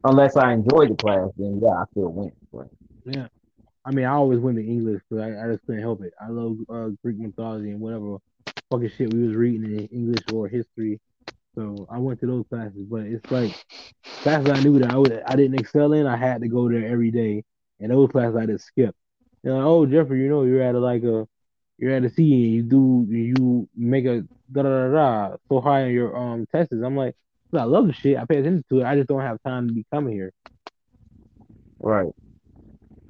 [0.05, 2.35] Unless I enjoyed the class, then yeah, I still went.
[2.53, 2.69] But
[3.05, 3.29] Yeah.
[3.85, 6.13] I mean, I always went to English, but I, I just couldn't help it.
[6.21, 8.19] I love uh, Greek mythology and whatever
[8.71, 11.01] fucking shit we was reading in English or history.
[11.57, 13.53] So I went to those classes, but it's like
[14.23, 16.07] classes I knew that I I didn't excel in.
[16.07, 17.45] I had to go there every day,
[17.81, 18.97] and those classes I just skipped.
[19.43, 21.27] Know, oh Jeffrey, you know you're at a like a
[21.79, 25.61] you're at a C and you do you make a da da da da so
[25.61, 26.75] high on your um tests.
[26.75, 27.15] I'm like,
[27.55, 28.19] I love the shit.
[28.19, 28.85] I pay attention to it.
[28.85, 30.33] I just don't have time to be coming here.
[31.81, 32.13] right.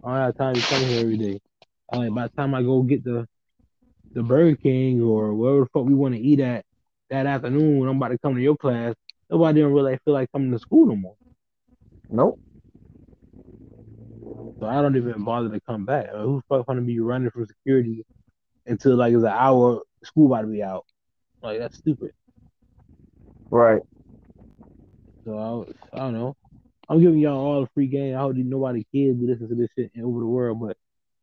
[0.05, 1.41] I don't have time to come here every day.
[1.93, 3.27] I like by the time I go get the
[4.13, 6.65] the Burger King or wherever the fuck we want to eat at
[7.11, 8.95] that afternoon when I'm about to come to your class,
[9.31, 11.17] nobody didn't really feel like coming to school no more.
[12.11, 12.39] Nope.
[14.61, 16.07] So I don't even bother to come back.
[16.13, 18.05] Like, who's fuck gonna be running from security
[18.67, 20.85] until like it's an hour school about to be out?
[21.43, 22.13] Like that's stupid.
[23.51, 23.83] Right.
[25.25, 26.37] So I, was- I don't know.
[26.89, 28.17] I'm giving y'all all the free game.
[28.17, 30.77] I hope nobody kids be listening to this shit over the world, but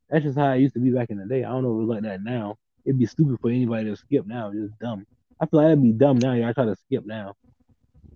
[0.09, 1.45] that's just how it used to be back in the day.
[1.45, 2.57] I don't know if it's like that now.
[2.85, 4.49] It'd be stupid for anybody to skip now.
[4.49, 5.05] It's just dumb.
[5.39, 6.33] I feel like that'd be dumb now.
[6.33, 7.33] Y'all try to skip now.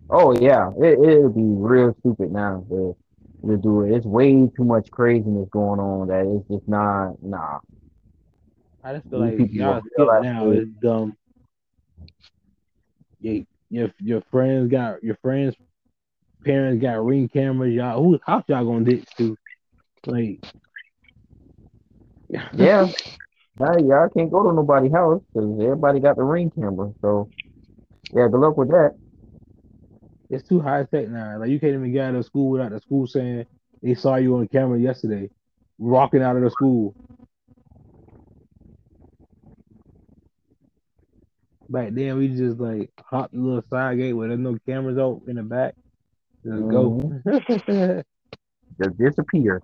[0.09, 0.71] Oh yeah.
[0.77, 2.95] It it'll be real stupid now to
[3.45, 3.93] to do it.
[3.93, 7.59] It's way too much craziness going on that it's just not nah.
[8.83, 11.17] I just feel These like y'all skip now is dumb.
[13.19, 15.55] Your, your your friends got your friends
[16.45, 17.73] parents got ring cameras.
[17.73, 19.37] Y'all who house y'all gonna ditch to?
[20.05, 20.45] Like
[22.29, 22.87] Yeah.
[23.59, 26.93] Now y'all can't go to nobody's house because everybody got the ring camera.
[27.01, 27.29] So
[28.13, 28.95] yeah, good luck with that.
[30.29, 31.39] it's too high tech now.
[31.39, 33.45] Like you can't even get out of school without the school saying
[33.83, 35.31] They saw you on camera yesterday,
[35.79, 36.95] walking out of the school.
[41.69, 45.21] Back then, we just like hop the little side gate where there's no cameras out
[45.27, 45.75] in the back.
[46.45, 46.69] Just Mm-hmm.
[46.69, 47.13] go.
[48.81, 49.61] Just disappear.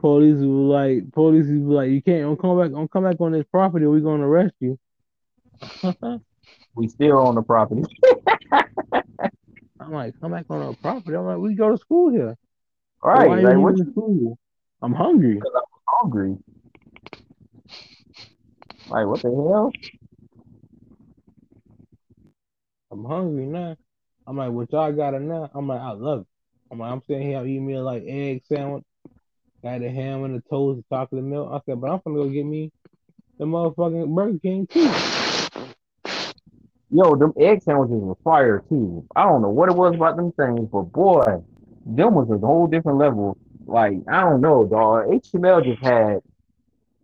[0.00, 3.32] Police was like, police was like, you can't don't come back, don't come back on
[3.32, 3.86] this property.
[3.86, 4.78] We're gonna arrest you.
[6.74, 7.82] We still on the property.
[9.80, 11.16] I'm like, come back on our property.
[11.16, 12.36] I'm like, we go to school here.
[13.02, 14.38] All Why you like what leaving school?
[14.82, 15.40] I'm hungry.
[15.44, 16.36] I'm hungry?
[18.88, 19.72] Like what the hell?
[22.90, 23.76] I'm hungry now.
[24.26, 25.50] I'm like, what y'all got now?
[25.54, 26.26] I'm like, I love it.
[26.70, 28.84] I'm like, I'm sitting here eating me like egg sandwich,
[29.62, 31.50] got the ham and the toast, the chocolate milk.
[31.52, 32.70] I said, but I'm gonna go get me
[33.38, 34.90] the motherfucking Burger King too.
[36.90, 39.06] Yo, them egg sandwiches were fire too.
[39.14, 41.42] I don't know what it was about them things, but boy,
[41.86, 43.36] them was a whole different level.
[43.66, 45.08] Like I don't know, dog.
[45.08, 46.20] HML just had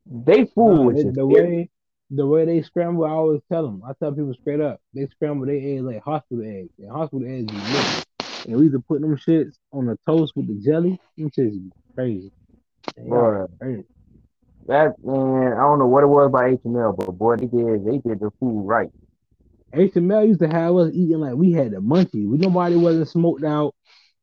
[0.07, 1.71] they was it- the way
[2.11, 3.83] the way they scramble, I always tell them.
[3.85, 6.71] I tell people straight up, they scramble their eggs like hospital eggs.
[6.79, 8.07] And hospital eggs be lit.
[8.47, 11.01] And we used to put them shits on the toast with the jelly.
[11.19, 12.31] Them shits crazy.
[12.97, 13.49] And y'all Bruh.
[13.61, 13.85] crazy.
[14.67, 15.53] that man.
[15.55, 18.31] I don't know what it was about HML, but boy, they did they did the
[18.41, 18.91] food right.
[19.75, 22.29] HML used to have us eating like we had the munchies.
[22.29, 23.75] We nobody wasn't smoked out.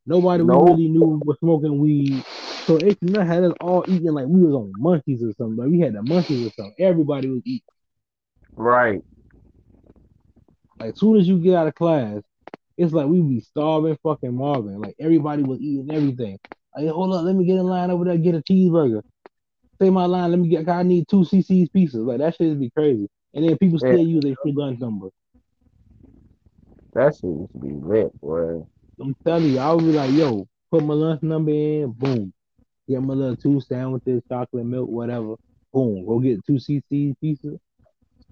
[0.05, 0.63] Nobody Nope.
[0.63, 2.25] we really knew was smoking weed.
[2.65, 5.57] So HML had us all eating like we was on munchies or something.
[5.57, 6.75] Like we had the munchies or something.
[6.79, 7.61] Everybody was eating.
[8.55, 9.01] Right.
[10.79, 12.21] Like as soon as you get out of class,
[12.77, 14.79] it's like we be starving fucking Marvin.
[14.79, 16.39] Like everybody was eating everything.
[16.75, 19.01] Like hold up, let me get in line over there, get a cheeseburger.
[19.81, 20.67] Say my line, let me get.
[20.69, 21.95] I need two CC's pieces.
[22.01, 23.07] Like that shit be crazy.
[23.33, 24.03] And then people still Yeah.
[24.03, 25.09] use their free lunch number.
[26.93, 28.65] That shit used to be lit, boy.
[28.99, 32.31] I'm telling you, I would be like, yo, put my lunch number in, boom.
[32.87, 35.35] Get my little two sandwiches, chocolate milk, whatever.
[35.73, 36.05] Boom.
[36.05, 37.57] Go get two CC pieces.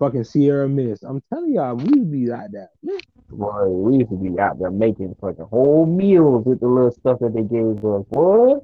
[0.01, 1.03] Fucking Sierra Mist.
[1.07, 2.69] I'm telling y'all, we would be like that.
[2.81, 2.97] Man,
[3.29, 7.19] Boy, we used to be out there making fucking whole meals with the little stuff
[7.19, 8.03] that they gave us.
[8.09, 8.63] What?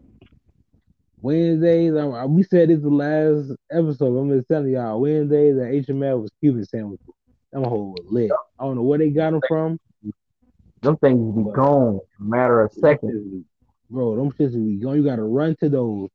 [1.21, 4.17] Wednesdays, I, we said this the last episode.
[4.17, 7.05] I'm just telling y'all, Wednesdays at HML was Cuban sandwiches.
[7.51, 8.31] Them whole lit.
[8.59, 9.79] I don't know where they got them from.
[10.81, 11.55] Them things be What?
[11.55, 13.45] gone in a matter of seconds.
[13.91, 14.95] Bro, them shits be gone.
[14.95, 16.09] You gotta run to those.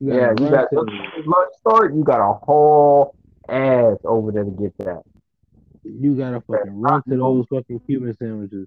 [0.00, 1.26] You gotta Yeah, you got to those those.
[1.26, 3.14] lunch start, you got a whole
[3.48, 5.02] ass over there to get that.
[5.84, 8.66] You gotta fucking run to those fucking Cuban sandwiches.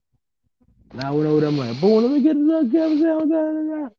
[0.94, 3.30] Now I went over there, I'm like, boom, let me get little Cuban sandwich.
[3.30, 3.90] Da, da, da.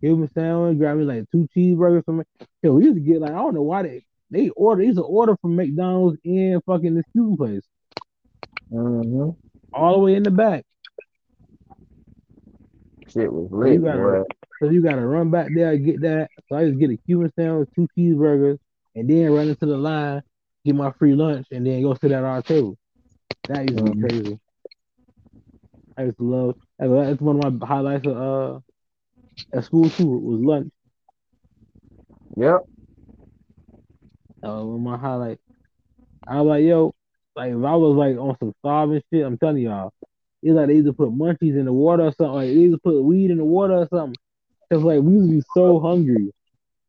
[0.00, 2.22] Cuban sandwich, grab me like two cheeseburgers from
[2.62, 4.98] Yo, we used to get like I don't know why they they order they used
[4.98, 7.62] to order from McDonald's and fucking this Cuban place.
[8.72, 9.30] Mm-hmm.
[9.72, 10.64] All the way in the back.
[13.08, 14.24] Shit was you lit, gotta- boy.
[14.60, 16.28] So you gotta run back there and get that.
[16.48, 18.58] So I just get a Cuban sandwich, two cheeseburgers,
[18.94, 20.22] and then run into the line,
[20.64, 22.76] get my free lunch, and then go sit at our table.
[23.48, 24.00] That used to be Mhm.
[24.00, 24.40] crazy.
[25.96, 26.54] I used to love.
[26.78, 28.60] That's one of my highlights of uh
[29.52, 30.06] at school too.
[30.06, 30.72] Was lunch.
[32.36, 32.64] Yep.
[34.42, 35.42] That was one of my highlights.
[36.26, 36.94] I was like, yo,
[37.36, 39.92] like if I was like on some starving shit, I'm telling y'all,
[40.42, 42.34] it's like they either put munchies in the water or something.
[42.34, 44.16] Like they either put weed in the water or something.
[44.72, 46.32] Cause like we used to be so hungry,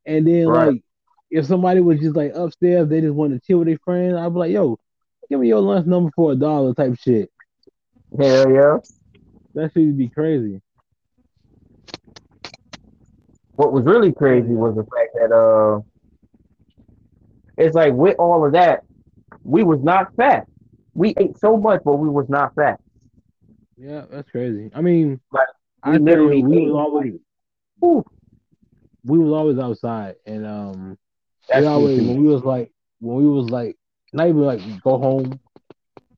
[0.06, 0.68] and then Right.
[0.74, 0.84] like
[1.32, 4.16] if somebody was just like upstairs, they just wanted to chill with their friends.
[4.16, 4.78] I'd be like, yo,
[5.30, 7.32] give me your lunch number for a dollar type shit.
[8.20, 8.78] Hell yeah.
[9.56, 10.62] That shit would be crazy.
[13.56, 15.82] What was really crazy was the fact that uh
[17.58, 18.84] it's like with all of that,
[19.44, 20.48] we was not fat.
[20.94, 22.80] We ate so much, but we was not fat.
[23.78, 24.70] Yeah, that's crazy.
[24.76, 25.48] I mean, Like,
[25.84, 27.14] I literally we was always
[27.84, 28.04] Ooh,
[29.06, 30.98] we was always outside, and um.
[31.52, 33.78] That's we always when we was like when we was like
[34.14, 35.40] not even like go home.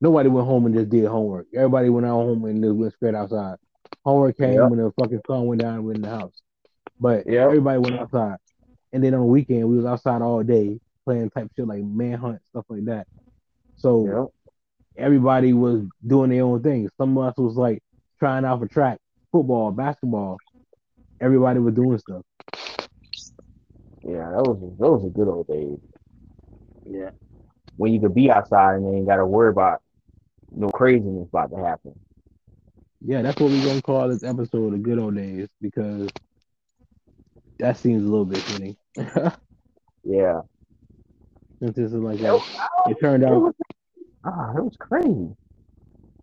[0.00, 1.46] Nobody went home and just did homework.
[1.54, 3.56] Everybody went out home and just went straight outside.
[4.04, 4.70] Homework came Yep.
[4.70, 6.32] when the fucking sun went down in the house.
[7.00, 7.48] But Yep.
[7.48, 8.36] everybody went outside.
[8.92, 12.40] And then on the weekend we was outside all day playing type shit like manhunt,
[12.50, 13.06] stuff like that.
[13.76, 14.28] So Yep.
[14.96, 16.88] everybody was doing their own thing.
[16.98, 17.80] Some of us was like
[18.18, 18.98] trying out for track,
[19.32, 20.38] football, basketball.
[21.20, 22.22] Everybody was doing stuff.
[24.06, 25.78] Yeah, that was those were good old days
[26.84, 27.10] Yeah.
[27.76, 29.80] when you could be outside and you ain't got to worry about
[30.52, 31.94] no craziness about to happen.
[33.00, 36.08] Yeah, that's what we're gonna call this episode the good old days because
[37.58, 38.76] that seems a little bit fitting.
[40.04, 40.42] Yeah,
[41.60, 42.48] Since this is like It a, was-
[42.86, 43.40] it turned out.
[43.40, 43.54] was,
[44.24, 45.36] ah, it was crazy.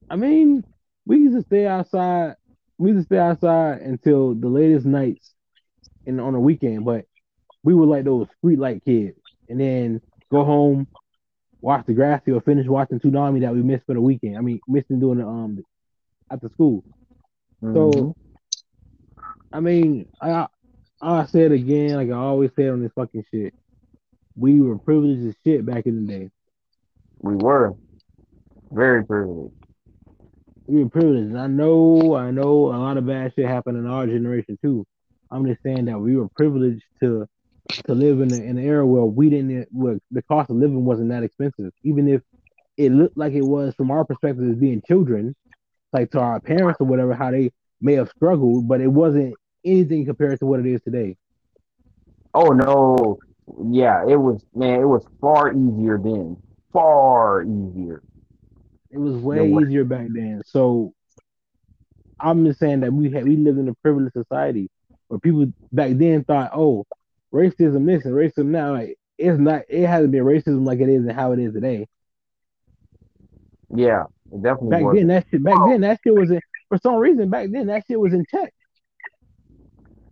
[0.09, 0.63] I mean,
[1.05, 2.35] we used to stay outside
[2.77, 5.33] we used to stay outside until the latest nights
[6.05, 7.05] and on the weekend, but
[7.63, 9.17] we were like those street light kids,
[9.49, 10.01] and then
[10.31, 10.87] go home,
[11.61, 14.37] watch Degrassi or finish watching Toonami that we missed for the weekend.
[14.37, 15.63] I mean, missing doing the um
[16.31, 16.83] after school.
[17.63, 17.73] Mhm.
[17.73, 18.15] So,
[19.53, 20.47] I mean, I
[21.01, 23.53] I say it again, like I always say on this fucking shit.
[24.35, 26.31] We were privileged as shit back in the day.
[27.19, 27.73] we were
[28.71, 29.53] very privileged.
[30.67, 33.85] We were privileged, and I know, I know, a lot of bad shit happened in
[33.85, 34.85] our generation too.
[35.29, 37.27] I'm just saying that we were privileged to
[37.85, 40.83] to live in, a, in an era where we didn't, where the cost of living
[40.85, 42.21] wasn't that expensive, even if
[42.77, 45.35] it looked like it was from our perspective as being children,
[45.93, 47.51] like to our parents or whatever, how they
[47.81, 49.35] may have struggled, but it wasn't
[49.65, 51.15] anything compared to what it is today.
[52.33, 53.19] Oh no,
[53.69, 56.37] yeah, it was man, it was far easier then,
[56.71, 58.01] far easier.
[58.89, 59.63] It was way No way.
[59.63, 60.41] easier back then.
[60.45, 60.93] So
[62.19, 64.69] I'm just saying that we had we lived in a privileged society
[65.07, 66.85] where people back then thought, oh,
[67.33, 68.73] racism this and racism now.
[68.73, 69.63] Like, it's not.
[69.69, 71.87] It hasn't been racism like it is and how it is today.
[73.73, 74.95] Yeah, it definitely Back was.
[74.97, 75.43] then, that shit.
[75.43, 75.69] Back oh.
[75.69, 76.41] then, that shit was in.
[76.69, 78.53] For some reason, back then, that shit was in check.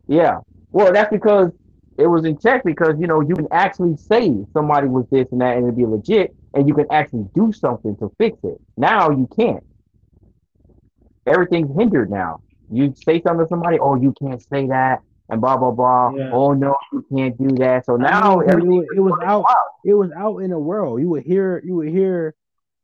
[0.07, 0.39] Yeah.
[0.71, 1.51] Well, that's because
[1.97, 5.41] it was in check because you know you can actually say somebody was this and
[5.41, 8.59] that and it'd be legit, and you can actually do something to fix it.
[8.77, 9.63] Now you can't.
[11.25, 12.41] Everything's hindered now.
[12.71, 16.11] You say something to somebody, oh, you can't say that, and blah blah blah.
[16.15, 16.31] Yeah.
[16.33, 17.85] Oh no, you can't do that.
[17.85, 19.43] So now it was- it was out.
[19.43, 19.57] wild.
[19.85, 20.99] It was out in the world.
[21.01, 21.61] You would hear.
[21.63, 22.35] You would hear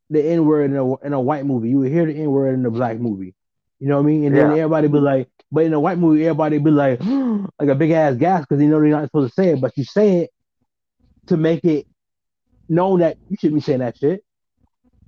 [0.10, 1.70] the N word in a in a white movie.
[1.70, 3.34] You would hear the N word in a black movie.
[3.80, 4.24] You know what I mean?
[4.26, 7.00] And then everybody be like, but in a white movie, everybody be like,
[7.60, 9.74] like a big ass gas because they know they're not supposed to say it, but
[9.76, 10.30] you say it
[11.28, 11.86] to make it
[12.70, 14.24] known that you shouldn't be saying that shit.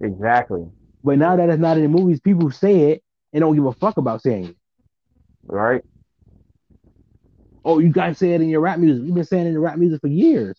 [0.02, 0.66] Exactly.
[1.04, 3.72] But now that it's not in the movies, people say it and don't give a
[3.74, 4.56] fuck about saying it.
[5.46, 5.84] Right.
[7.68, 9.03] Oh, you guys say it in your rap music.
[9.05, 10.57] You've been saying it in your rap music for years.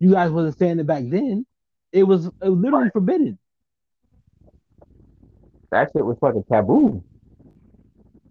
[0.00, 1.46] You guys wasn't saying it back then.
[1.92, 3.38] It was, it was literally forbidden.
[5.70, 7.04] That shit was fucking taboo.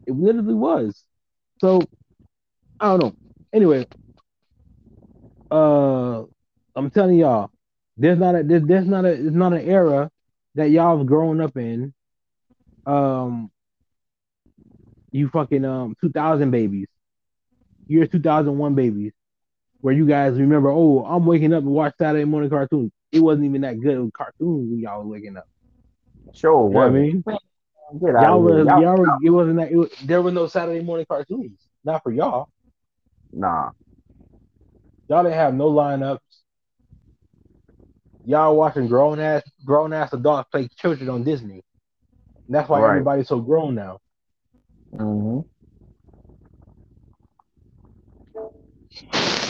[0.06, 1.02] It literally was.
[1.62, 1.82] So
[2.78, 3.16] I don't know.
[3.54, 3.88] Anyway,
[5.50, 6.24] uh,
[6.76, 7.52] I'm telling y'all,
[7.96, 10.12] there's not a there's, there's not a it's not an era
[10.56, 11.94] that y'all have grown up in.
[12.86, 13.50] Um,
[15.12, 16.88] you fucking um 2000 babies,
[17.90, 19.12] year 2001 babies,
[19.82, 22.92] where you guys remember, oh, I'm waking up and watch Saturday morning cartoons.
[23.12, 25.48] It wasn't even that good of cartoons when y'all was waking up.
[26.34, 27.24] Sure You know what I mean?
[28.00, 28.66] Get out Y'all of were, here.
[28.66, 29.72] Y'all- y'all it wasn't that.
[29.72, 31.60] It was, there were no Saturday morning cartoons.
[31.84, 32.50] Not for y'all.
[33.34, 33.72] Nah.
[35.08, 36.20] Y'all didn't have no lineups.
[38.26, 41.64] Y'all watching grown ass grown ass adults play children on Disney.
[42.46, 42.90] And that's why Right.
[42.92, 44.00] everybody's so grown now.
[44.94, 45.40] Mm-hmm.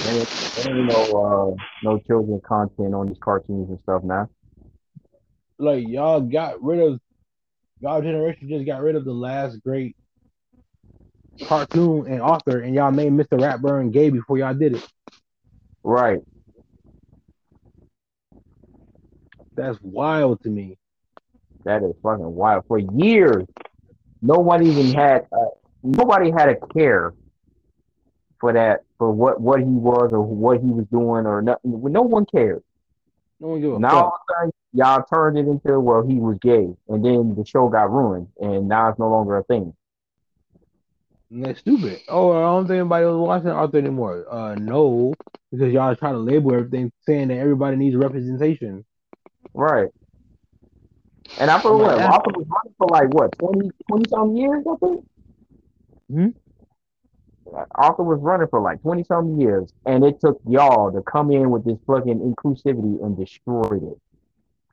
[0.03, 0.25] There
[0.67, 4.29] ain't no uh no children content on these cartoons and stuff now.
[5.57, 6.99] Like y'all got rid of
[7.79, 9.95] y'all generation just got rid of the last great
[11.45, 13.39] cartoon and Arthur, and y'all made Mr.
[13.39, 14.87] Ratburn gay before y'all did it.
[15.83, 16.19] Right.
[19.55, 20.77] That's wild to me.
[21.65, 22.65] That is fucking wild.
[22.67, 23.45] For years,
[24.21, 25.47] no one even had uh,
[25.83, 27.13] nobody had a care
[28.39, 31.81] for that for what what he was or what he was doing or nothing.
[31.91, 32.61] No one cared.
[33.39, 34.13] No one a Now all fuck.
[34.13, 37.69] of a sudden, y'all turned it into well he was gay, and then the show
[37.69, 39.73] got ruined, and now it's no longer a thing.
[41.31, 42.01] And that's stupid.
[42.09, 44.25] Oh, I don't think anybody was watching Arthur anymore.
[44.29, 45.13] Uh, no,
[45.51, 48.83] because y'all try to label everything saying that everybody needs representation.
[49.53, 49.89] Right.
[51.39, 54.65] And I feel like, what Arthur was running for like what 20, 20 some years,
[54.69, 55.05] I think.
[56.11, 56.27] Hmm?
[57.75, 61.49] Arthur was running for like twenty some years, and it took y'all to come in
[61.49, 63.97] with this fucking inclusivity and destroyed it.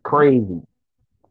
[0.03, 0.61] Crazy,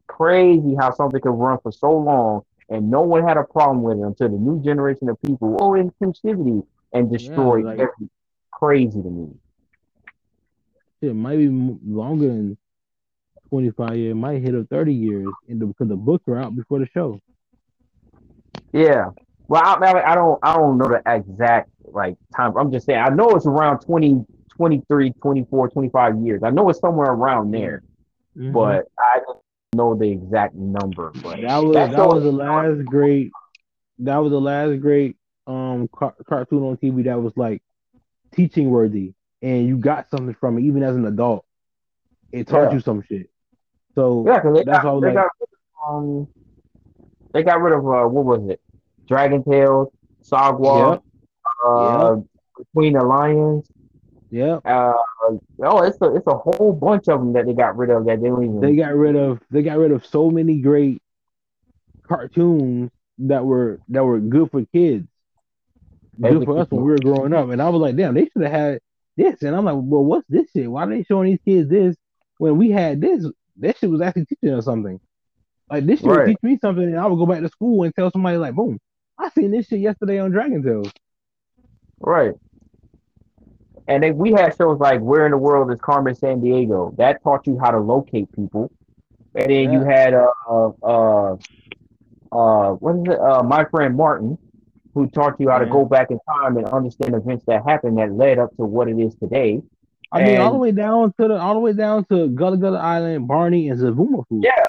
[0.06, 3.98] crazy how something could run for so long and no one had a problem with
[3.98, 8.10] it until the new generation of people, oh, inclusivity, and destroyed like- every
[8.50, 9.28] crazy to me.
[11.02, 12.56] It might be longer than
[13.50, 14.12] 25 years.
[14.12, 17.20] It might hit up 30 years the, because the books were out before the show.
[18.72, 19.10] Yeah.
[19.48, 22.56] Well, I, I, don't I don't know the exact like time.
[22.56, 24.24] I'm just saying I know it's around 20,
[24.56, 26.42] 23, 24, 25 years.
[26.42, 27.82] I know it's somewhere around there,
[28.36, 28.52] Mhm.
[28.52, 29.38] but I don't
[29.74, 31.12] know the exact number.
[31.22, 33.32] But that was that was the last great.
[34.00, 35.16] That was the last great
[35.46, 37.62] um car- cartoon on TV that was like
[38.32, 41.44] teaching worthy, and you got something from it even as an adult.
[42.32, 42.74] It taught Yeah.
[42.74, 43.30] you some shit.
[43.94, 46.28] So yeah, they that's got all they like got rid of, um
[47.32, 48.60] they got rid of uh, what was it?
[49.08, 49.88] Dragon Tales,
[50.22, 51.02] Sagwa, yep.
[51.64, 52.24] Uh, yep.
[52.58, 53.68] Between the Lions.
[54.30, 54.56] Yeah.
[54.64, 54.94] Uh,
[55.62, 58.20] oh, it's a it's a whole bunch of them that they got rid of that
[58.20, 58.60] they don't even.
[58.60, 61.00] They got rid of they got rid of so many great
[62.02, 65.06] cartoons that were that were good for kids,
[66.20, 67.50] good for us when we were growing up.
[67.50, 68.80] And I was like, damn, they should have had
[69.16, 69.42] this.
[69.42, 70.70] And I'm like, well, what's this shit?
[70.70, 71.96] Why are they showing these kids this
[72.38, 73.24] when we had this?
[73.58, 75.00] That shit was actually teaching us something.
[75.70, 76.18] Like this shit right.
[76.18, 78.54] would teach me something, and I would go back to school and tell somebody like,
[78.54, 78.78] boom,
[79.26, 80.92] I seen this shit yesterday on Dragon Tales.
[81.98, 82.34] Right.
[83.88, 86.96] And then we had shows like Where in the World is Carmen Sandiego?
[86.96, 88.70] That taught you how to locate people.
[89.34, 89.72] And then yeah.
[89.72, 91.36] you had uh uh
[92.32, 93.20] uh what is it?
[93.20, 94.38] Uh my friend Martin,
[94.94, 98.12] who taught you how to go back in time and understand events that happened that
[98.12, 99.60] led up to what it is today.
[100.12, 102.56] I and, mean, all the way down to the all the way down to Gullah
[102.56, 104.42] Gullah Island, Barney, and Zoboomafoo.
[104.42, 104.62] Yeah,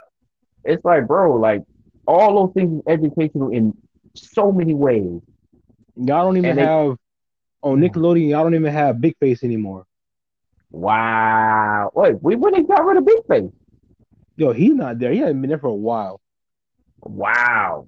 [0.63, 1.63] it's like, bro, like
[2.07, 3.75] all those things educational in
[4.17, 5.21] so many ways.
[5.95, 6.97] Y'all don't even have
[7.61, 7.89] on mm.
[7.89, 8.29] Nickelodeon.
[8.29, 9.85] Y'all don't even have Big Face anymore.
[10.69, 11.91] Wow.
[11.95, 13.51] Wait, we and got rid of Big Face.
[14.35, 15.11] Yo, he's not there.
[15.11, 16.21] He hasn't been there for a while.
[17.01, 17.87] Wow.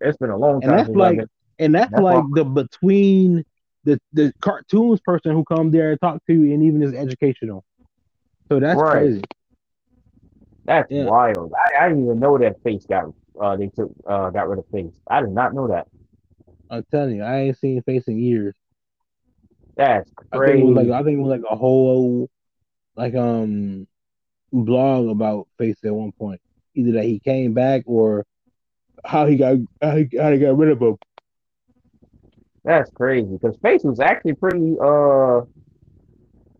[0.00, 0.70] It's been a long time.
[0.70, 1.18] And that's like,
[1.58, 3.44] and that's, that's like the between
[3.84, 7.64] the the cartoons person who come there and talk to you, and even is educational.
[8.48, 8.92] So that's right.
[8.92, 9.22] crazy.
[10.64, 11.04] That's yeah.
[11.04, 11.52] wild.
[11.54, 14.66] I, I, didn't even know that face got uh they took uh got rid of
[14.72, 14.94] face.
[15.08, 15.86] I did not know that.
[16.70, 18.54] I'm telling you, I ain't seen face in years.
[19.76, 20.32] That's crazy.
[20.32, 22.28] I think it was like I think it was like a whole
[22.96, 23.86] like um
[24.52, 26.40] blog about face at one point.
[26.74, 28.24] Either that he came back or
[29.04, 30.96] how he got how he, how he got rid of him.
[32.64, 34.76] That's crazy because Face was actually pretty.
[34.82, 35.42] Uh,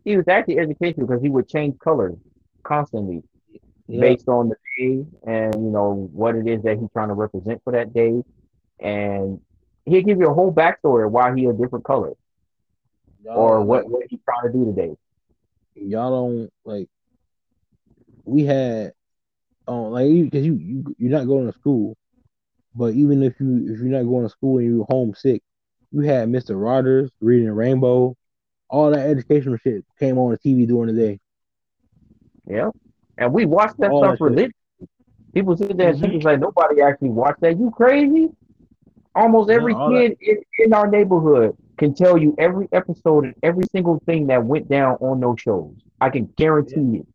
[0.05, 2.17] he was actually educational because he would change colors
[2.63, 3.23] constantly
[3.89, 4.01] yep.
[4.01, 7.63] based on the day and you know what it is that he's trying to represent
[7.65, 8.23] for that day,
[8.81, 9.41] and
[9.85, 12.13] he'll give you a whole backstory of why he a different color
[13.25, 14.97] y'all or what, what he's trying to do today.
[15.75, 16.89] Y'all don't like.
[18.25, 18.93] We had,
[19.67, 21.97] um, like because you you you're not going to school,
[22.75, 25.43] but even if you if you're not going to school and you're homesick,
[25.91, 26.61] you had Mr.
[26.61, 28.17] Rogers reading Rainbow,
[28.69, 31.21] all that educational shit came on the TV during the day.
[32.47, 32.71] Yeah,
[33.19, 34.55] and we watch that all stuff religiously.
[35.35, 36.27] People sit there and mm-hmm.
[36.27, 37.59] like nobody actually watched that.
[37.59, 38.29] You crazy?
[39.15, 43.65] Almost every yeah, kid in, in our neighborhood can tell you every episode and every
[43.73, 45.75] single thing that went down on those shows.
[46.01, 47.01] I can guarantee yeah.
[47.01, 47.07] it.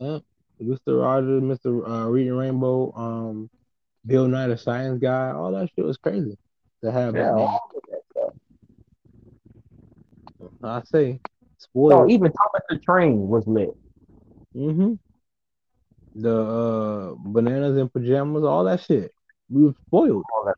[0.00, 0.18] Yeah.
[0.62, 1.02] Mr.
[1.02, 1.88] Rogers, Mr.
[1.88, 3.50] Uh, Reading Rainbow, um,
[4.04, 6.36] Bill Nye the Science Guy, all that shit was crazy
[6.82, 7.32] to have yeah,
[8.20, 8.34] that
[10.62, 11.20] I say,
[11.58, 12.08] spoiled.
[12.08, 13.70] No, even Thomas the Train was lit.
[14.56, 14.94] Mm-hmm.
[16.16, 19.12] The uh, bananas and pajamas, all that shit.
[19.48, 20.24] We were spoiled.
[20.34, 20.56] All that,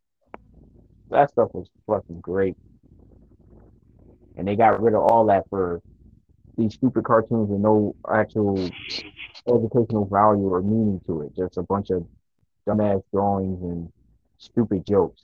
[1.11, 2.57] that stuff was fucking great.
[4.37, 5.83] And they got rid of all that for
[6.57, 8.71] these stupid cartoons with no actual
[9.47, 11.37] educational value or meaning to it.
[11.37, 12.07] Just a bunch of
[12.67, 13.93] dumbass drawings and
[14.39, 15.23] stupid jokes.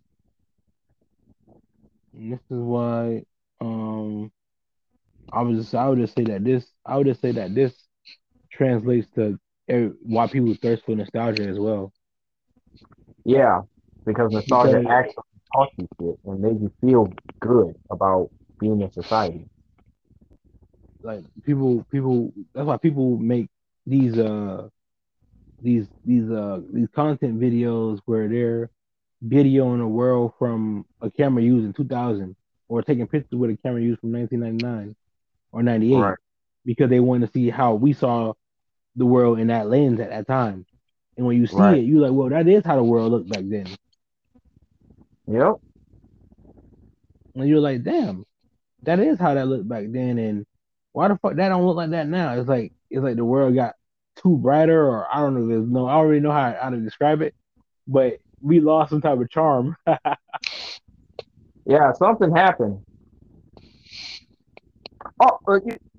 [2.14, 3.24] And this is why
[3.60, 4.30] um
[5.32, 7.87] I was just I would just say that this I would just say that this
[8.58, 9.38] translates to
[10.02, 11.92] why people thirst for nostalgia as well.
[13.24, 13.62] Yeah,
[14.04, 15.22] because nostalgia because, actually
[15.54, 19.48] taught you shit and made you feel good about being in society.
[21.02, 22.32] Like people, people.
[22.54, 23.48] That's why people make
[23.86, 24.68] these uh
[25.62, 28.70] these these uh these content videos where they're
[29.26, 32.36] videoing a world from a camera used in 2000
[32.68, 34.94] or taking pictures with a camera used from 1999
[35.52, 36.18] or 98 right.
[36.64, 38.32] because they want to see how we saw
[38.98, 40.66] the world in that lens at that time.
[41.16, 41.78] And when you see right.
[41.78, 43.66] it, you're like, well, that is how the world looked back then.
[45.26, 45.54] Yep.
[47.34, 48.24] And you're like, damn,
[48.82, 50.18] that is how that looked back then.
[50.18, 50.46] And
[50.92, 52.34] why the fuck that don't look like that now?
[52.34, 53.74] It's like it's like the world got
[54.16, 55.46] too brighter, or I don't know.
[55.46, 57.34] There's no, I already know how, how to describe it,
[57.86, 59.76] but we lost some type of charm.
[61.66, 62.84] yeah, something happened.
[65.20, 65.38] Oh,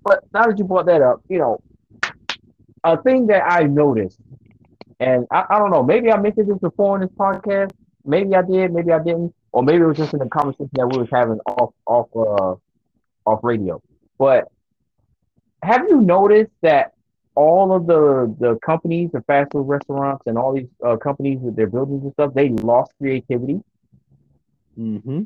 [0.03, 1.61] but now that you brought that up, you know,
[2.83, 4.19] a thing that I noticed,
[4.99, 7.71] and I, I don't know, maybe I mentioned this before in this podcast.
[8.05, 10.87] Maybe I did, maybe I didn't, or maybe it was just in the conversation that
[10.87, 13.81] we was having off off uh, off radio.
[14.17, 14.51] But
[15.61, 16.93] have you noticed that
[17.35, 21.55] all of the the companies, the fast food restaurants, and all these uh, companies with
[21.55, 23.61] their buildings and stuff, they lost creativity.
[24.77, 25.23] Mm-hmm.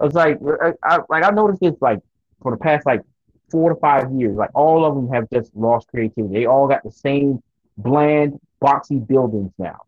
[0.00, 2.00] I was like, I, I, like I noticed this like
[2.42, 3.02] for the past like
[3.54, 6.34] four to five years, like all of them have just lost creativity.
[6.40, 7.40] They all got the same
[7.76, 9.82] bland, boxy buildings now.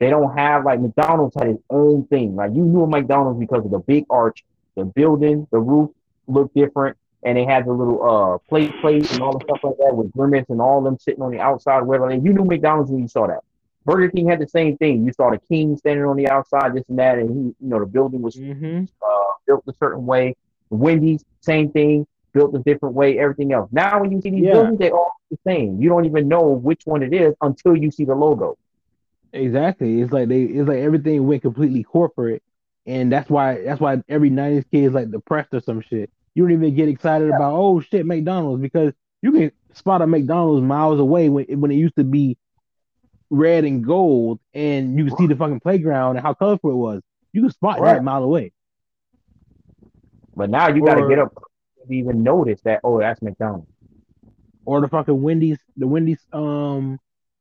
[0.00, 2.36] They don't have like McDonald's had its own thing.
[2.36, 4.44] Like you knew McDonald's because of the big arch,
[4.76, 5.90] the building, the roof
[6.26, 9.76] looked different, and they had the little uh plate plates and all the stuff like
[9.78, 12.10] that with grimace and all them sitting on the outside, whatever.
[12.10, 13.40] And you knew McDonald's when you saw that.
[13.86, 15.06] Burger King had the same thing.
[15.06, 17.80] You saw the king standing on the outside, this and that, and he, you know,
[17.80, 18.84] the building was Mm-hmm.
[19.02, 20.36] uh, built a certain way.
[20.68, 23.18] Wendy's, same thing, built a different way.
[23.18, 23.68] Everything else.
[23.72, 24.52] Now, when you see these Yeah.
[24.52, 25.80] buildings, they all the same.
[25.80, 28.56] You don't even know which one it is until you see the logo.
[29.32, 30.00] Exactly.
[30.00, 32.42] It's like they it's like everything went completely corporate.
[32.86, 36.10] And that's why that's why every 90s kid is like depressed or some shit.
[36.34, 40.64] You don't even get excited about oh shit McDonald's because you can spot a McDonald's
[40.64, 42.36] miles away when when it used to be
[43.30, 47.02] red and gold and you can see the fucking playground and how colorful it was.
[47.32, 47.92] You can spot Right.
[47.92, 48.52] that a mile away.
[50.34, 51.40] But now you got to get up to
[51.88, 52.80] even notice that.
[52.84, 53.70] Oh, that's McDonald's.
[54.64, 56.98] Or the fucking Wendy's the Wendy's um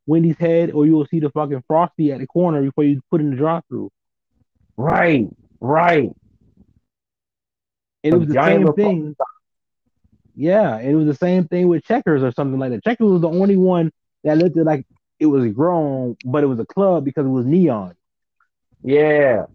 [0.07, 3.21] Wendy's head or you will see the fucking frosty at the corner before you put
[3.21, 3.91] in the drive through.
[4.77, 5.27] Right,
[5.59, 6.09] right.
[8.03, 9.15] And it was the same thing.
[10.35, 12.83] Yeah, and it was the same thing with Checkers or something like that.
[12.83, 13.91] Checkers was the only one
[14.23, 14.85] that looked like
[15.19, 17.93] it was grown, but it was a club because it was neon.
[18.81, 19.45] Yeah,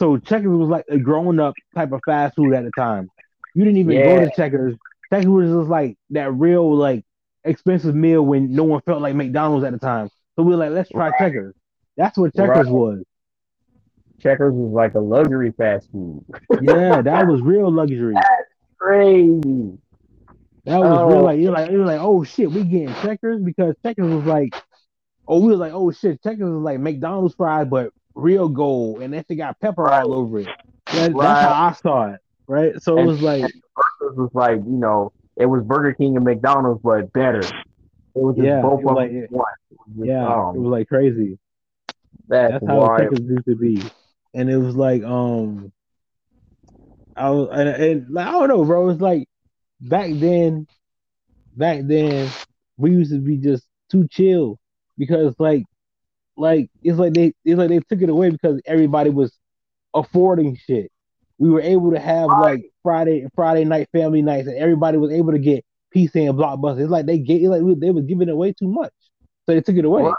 [0.00, 3.10] So Checkers was like a grown up type of fast food at the time.
[3.54, 4.04] You didn't even Yeah.
[4.04, 4.76] go to Checkers.
[5.10, 7.04] Checkers was just like that real like
[7.44, 10.08] expensive meal when no one felt like McDonald's at the time.
[10.36, 11.18] So we were like, let's try Right.
[11.18, 11.54] Checkers.
[11.96, 12.72] That's what Checkers Right.
[12.72, 13.02] was.
[14.20, 16.24] Checkers was like a luxury fast food.
[16.62, 18.14] Yeah, that was real luxury.
[18.78, 19.78] Crazy.
[20.64, 21.06] That was Oh.
[21.08, 24.54] real like you're like you're like oh shit we getting checkers because checkers was like
[25.26, 29.12] oh we was like oh shit checkers was like McDonald's fries but real gold and
[29.12, 30.46] that shit got pepper all over it.
[30.86, 31.16] That, Right.
[31.20, 32.20] That's how I saw it,
[32.52, 32.80] right?
[32.82, 36.24] So it And- was like Burgers was like, you know, it was Burger King and
[36.24, 37.40] McDonald's, but better.
[37.40, 37.52] It
[38.14, 39.26] was just Yeah, both it of like- them.
[39.30, 39.46] one.
[39.70, 41.38] It just, yeah, oh, it was like crazy.
[42.28, 43.82] that's, That's how checkers used to be,
[44.34, 45.72] and it was like um
[47.16, 48.88] I was and, and like, I don't know, bro.
[48.90, 49.28] It's like
[49.80, 50.66] back then,
[51.56, 52.30] back then
[52.76, 54.58] we used to be just too chill
[54.96, 55.64] because like
[56.36, 59.32] like it's like they it's like they took it away because everybody was
[59.94, 60.90] affording shit.
[61.38, 65.32] We were able to have like Friday Friday night family nights, and everybody was able
[65.32, 65.64] to get
[65.94, 66.80] PC and blockbuster.
[66.80, 68.92] It's like they gave like they was giving away too much,
[69.46, 70.10] so they took it away.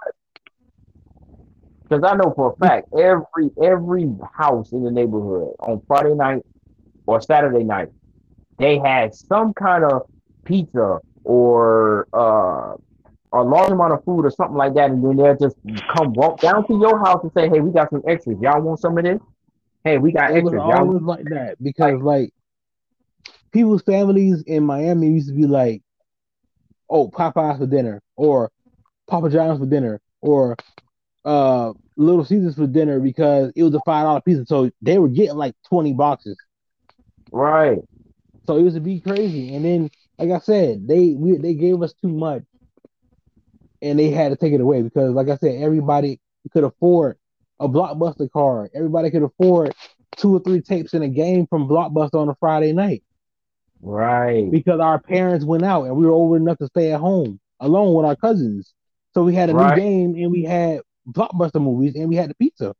[1.83, 6.41] Because I know for a fact every every house in the neighborhood on Friday night
[7.05, 7.89] or Saturday night,
[8.57, 10.03] they had some kind of
[10.45, 12.75] pizza or uh,
[13.33, 15.57] a large amount of food or something like that, and then they'll just
[15.95, 18.37] come walk down to your house and say, "Hey, we got some extras.
[18.41, 19.19] Y'all want some of this?
[19.83, 20.63] Hey, we got It was extras.
[20.67, 22.33] Y'all always like that because like
[23.51, 25.81] people's families in Miami used to be like,
[26.89, 28.51] oh, Popeyes for dinner, or
[29.07, 30.55] Papa John's for dinner, or
[31.25, 34.45] uh Little Caesars for dinner because it was a five dollar pizza.
[34.45, 36.37] So they were getting like twenty boxes.
[37.31, 37.79] right,
[38.47, 39.55] So it was to be crazy.
[39.55, 42.43] And then, like I said, they we, they gave us too much,
[43.81, 46.19] and they had to take it away because, like I said, everybody
[46.51, 47.17] could afford
[47.63, 48.71] a blockbuster card.
[48.75, 49.73] Everybody could afford
[50.17, 53.03] two or three tapes in a game from Blockbuster on a Friday night
[53.81, 57.39] right, because our parents went out and we were old enough to stay at home
[57.59, 58.73] alone with our cousins.
[59.13, 59.77] So we had a Right.
[59.77, 62.73] new game and we had Blockbuster movies and we had the pizza.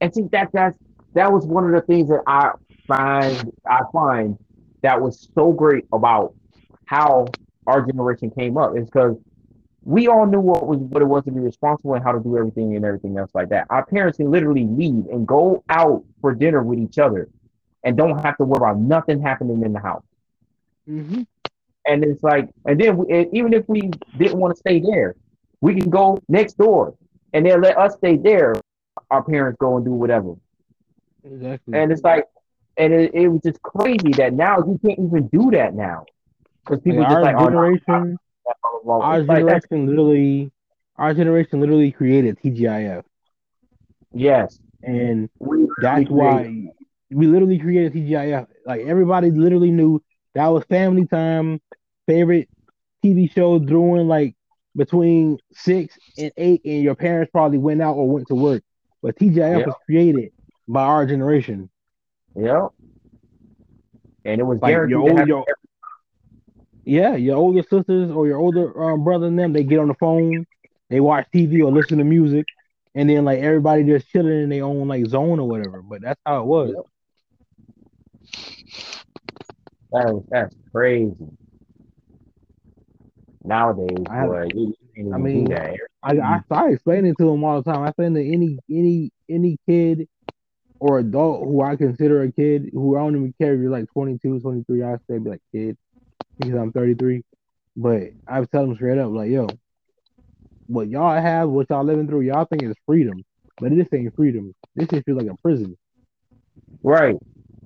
[0.00, 0.78] and see that that's
[1.14, 2.52] that was one of the things that I
[2.86, 4.38] find I find
[4.82, 6.34] that was so great about
[6.84, 7.36] how
[7.66, 9.16] our generation came up is because
[9.86, 12.36] we all knew what was what it was to be responsible and how to do
[12.36, 13.68] everything and everything else like that.
[13.70, 17.28] Our parents can literally leave and go out for dinner with each other
[17.84, 20.02] and don't have to worry about nothing happening in the house.
[20.90, 21.22] Mm-hmm.
[21.86, 23.82] And it's like, and then we, and even if we
[24.18, 25.14] didn't want to stay there,
[25.60, 26.96] we can go next door
[27.32, 28.56] and they'll let us stay there.
[29.08, 30.34] Our parents go and do whatever.
[31.22, 31.78] Exactly.
[31.78, 32.24] And it's like,
[32.76, 36.06] and it, it was just crazy that now you can't even do that now.
[36.64, 38.18] Because people just like, oh, generation.
[38.88, 40.50] Our It's like, that's- generation literally,
[40.96, 43.04] our generation literally created TGIF,
[44.12, 44.58] yes.
[44.82, 46.68] and We that's why
[47.10, 48.46] we literally created TGIF.
[48.64, 50.02] Like everybody literally knew
[50.34, 51.60] that was family time,
[52.06, 52.48] favorite
[53.04, 54.34] TV show during like
[54.74, 58.62] between six and eight, and your parents probably went out or went to work.
[59.02, 59.66] But TGIF Yeah.
[59.66, 60.32] was created
[60.68, 61.68] by our generation.
[62.34, 62.68] Yep.
[64.24, 65.44] And it was Like your old, your,
[66.86, 69.94] yeah, your older sisters or your older um, brother and them, they get on the
[69.94, 70.46] phone,
[70.88, 72.46] they watch TV or listen to music,
[72.94, 75.82] and then like everybody just chilling in their own like zone or whatever.
[75.82, 76.74] But that's how it was.
[79.92, 81.14] that that's crazy.
[83.44, 84.48] Nowadays, I- boy,
[85.12, 85.76] I mean, do that.
[86.02, 87.82] I, I I explain it to them all the time.
[87.82, 90.08] I say to any any any kid
[90.78, 93.90] or adult who I consider a kid who I don't even care if you're like
[93.92, 95.76] 22, 23, I say be like kid
[96.38, 97.22] because I'm 33.
[97.76, 99.48] But I tell them straight up like, yo,
[100.66, 103.24] what y'all have, what y'all living through, y'all think is freedom,
[103.58, 104.54] but this ain't freedom.
[104.74, 105.76] This shit feels like a prison.
[106.82, 107.16] Right.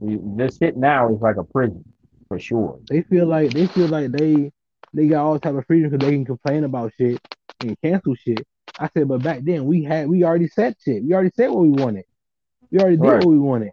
[0.01, 1.85] This shit now is like a prison
[2.29, 2.81] for sure.
[2.89, 4.51] They feel like they feel like they
[4.93, 7.21] they got all type of freedom because they can complain about shit
[7.61, 8.45] and cancel shit.
[8.79, 11.05] I said, but back then we had we already said shit.
[11.05, 12.05] We already said what we wanted.
[12.71, 13.19] We already did Right.
[13.19, 13.73] what we wanted.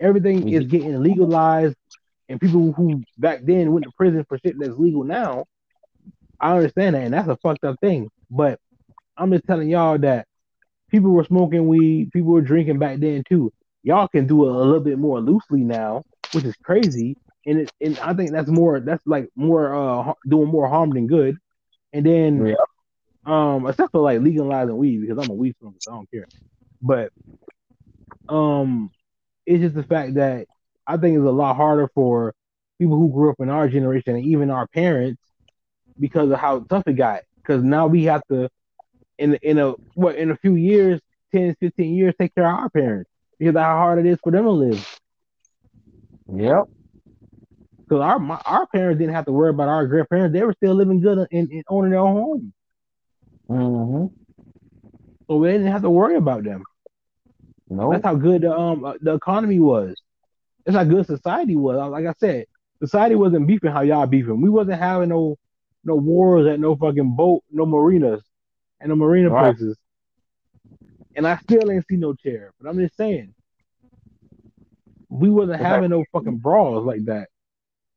[0.00, 1.76] Everything is getting legalized,
[2.32, 5.44] and people who back then went to prison for shit that's legal now.
[6.40, 8.08] I understand that, and that's a fucked up thing.
[8.30, 8.58] But
[9.16, 10.26] I'm just telling y'all that
[10.90, 13.52] people were smoking weed, people were drinking back then too.
[13.84, 16.02] Y'all can do it a little bit more loosely now,
[16.32, 17.16] which is crazy.
[17.46, 21.06] And it, and I think that's more that's like more uh doing more harm than
[21.06, 21.36] good.
[21.92, 22.54] And then Yeah.
[23.26, 26.26] um except for like legalizing weed because I'm a weed smoker, so I don't care.
[26.80, 27.10] But
[28.28, 28.90] um
[29.46, 30.46] it's just the fact that
[30.86, 32.34] I think it's a lot harder for
[32.78, 35.20] people who grew up in our generation and even our parents
[35.98, 37.22] because of how tough it got.
[37.36, 38.48] Because now we have to
[39.18, 41.00] in in a what in a few years,
[41.34, 44.32] 10, 15 years, take care of our parents because of how hard it is for
[44.32, 44.86] them to live.
[46.32, 46.64] Yep.
[47.88, 50.74] Because our my, our parents didn't have to worry about our grandparents; they were still
[50.74, 52.52] living good and, and owning their own home,
[53.48, 54.06] hmm
[55.28, 56.64] so we didn't have to worry about them.
[57.68, 57.90] No.
[57.90, 60.01] That's how good the um uh, the economy was.
[60.64, 61.76] That's how good society was.
[61.90, 62.46] Like I said,
[62.80, 64.40] society wasn't beefing how y'all beefing.
[64.40, 65.36] We wasn't having no
[65.84, 68.22] no wars at no fucking boat, no marinas,
[68.80, 69.56] and no marina Right.
[69.56, 69.76] places.
[71.16, 72.52] And I still ain't see no chair.
[72.60, 73.34] But I'm just saying,
[75.08, 77.28] we wasn't having no fucking brawls like that.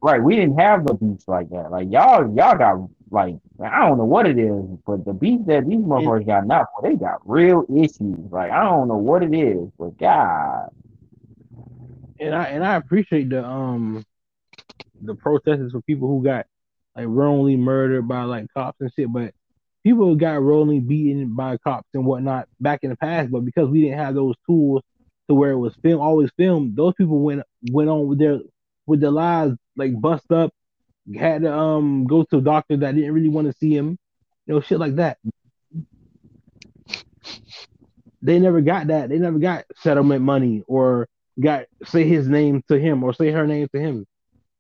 [0.02, 0.22] Right.
[0.22, 1.72] We didn't have the beats like that.
[1.72, 5.68] Like y'all, y'all got like I don't know what it is, but the beats that
[5.68, 8.32] these motherfuckers got now, they got real issues.
[8.32, 10.70] Like I don't know what it is, but God,
[12.20, 14.06] And I and I appreciate the um
[15.02, 16.46] the protesters for people who got
[16.96, 19.34] like wrongly murdered by like cops and shit, but
[19.84, 23.82] people got wrongly beaten by cops and whatnot back in the past, but because we
[23.82, 24.82] didn't have those tools
[25.28, 28.40] to where it was film always filmed, those people went went on with their
[28.86, 30.52] with their lives like bust up,
[31.16, 33.98] had to um go to a doctor that didn't really want to see him,
[34.46, 35.18] you know, shit like that.
[38.22, 39.10] They never got that.
[39.10, 41.08] They never got settlement money or
[41.40, 44.06] got say his name to him or say her name to him.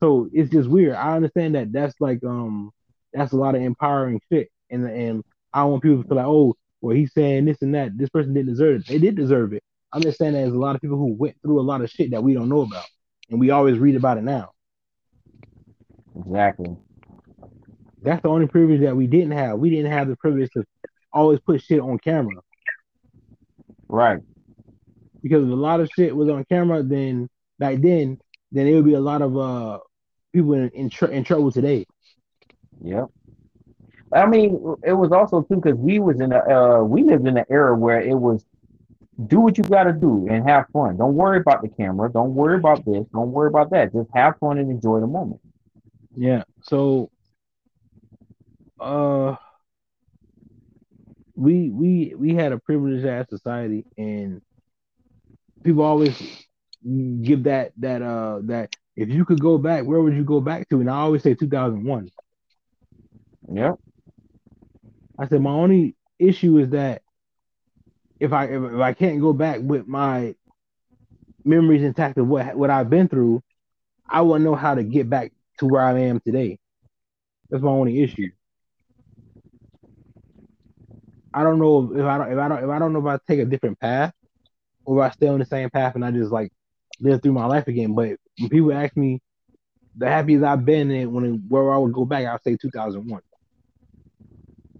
[0.02, 0.96] So it's just weird.
[0.96, 2.72] I understand that that's like um
[3.14, 5.24] that's a lot of empowering shit, and and
[5.54, 7.98] I want people to feel like oh well he's saying this and that.
[7.98, 8.88] This person didn't deserve it.
[8.88, 9.64] They did deserve it.
[9.94, 11.90] I'm just saying that there's a lot of people who went through a lot of
[11.90, 12.86] shit that we don't know about,
[13.30, 14.52] and we always read about it now.
[16.20, 16.76] exactly.
[18.02, 19.58] That's the only privilege that we didn't have.
[19.58, 20.64] We didn't have the privilege to
[21.14, 22.36] always put shit on camera
[23.88, 24.20] Right.
[25.26, 28.20] Because if a lot of shit was on camera, then back then,
[28.52, 29.80] then there would be a lot of uh
[30.32, 31.88] people in in, tr- in trouble today.
[32.84, 33.08] Yep.
[34.14, 37.38] I mean, it was also too because we was in a uh, we lived in
[37.38, 38.46] an era where it was
[39.26, 40.98] do what you got to do and have fun.
[40.98, 42.08] Don't worry about the camera.
[42.12, 43.08] Don't worry about this.
[43.12, 43.94] Don't worry about that.
[43.94, 45.42] Just have fun and enjoy the moment.
[46.16, 46.44] Yeah.
[46.62, 47.10] So
[48.80, 49.38] uh
[51.34, 54.44] we we we had a privileged ass society and
[55.66, 56.16] people always
[57.24, 60.70] give that that uh that if you could go back, where would you go back
[60.70, 60.80] to?
[60.80, 62.10] And I always say 2001.
[63.52, 63.74] Yeah.
[65.20, 67.02] I said my only issue is that
[68.20, 70.36] if I if, if I can't go back with my
[71.44, 73.42] memories intact of what what I've been through,
[74.10, 76.60] I won't know how to get back to where I am today.
[77.50, 78.30] That's my only issue.
[81.34, 83.20] I don't know if I don't if I don't if I don't know if I
[83.28, 84.14] take a different path
[84.86, 86.52] or I stay on the same path and I just like
[87.00, 87.94] live through my life again.
[87.94, 89.22] But when people ask me
[89.98, 93.22] the happiest I've been and when where I would go back, I would say 2001.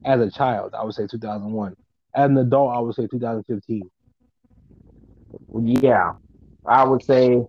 [0.06, 1.76] As a child, I would say 2001.
[2.14, 3.90] As an adult, I would say 2015.
[5.62, 6.14] Yeah.
[6.66, 7.44] I would say.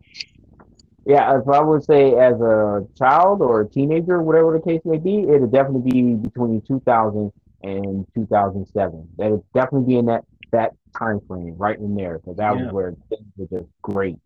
[1.09, 4.99] Yeah, if I would say as a child or a teenager, whatever the case may
[4.99, 7.33] be, it'd definitely be between 2000
[7.63, 9.09] and 2007.
[9.17, 12.59] That'd definitely be in that that time frame, right in there, because that Yeah.
[12.59, 14.19] was where things were just great.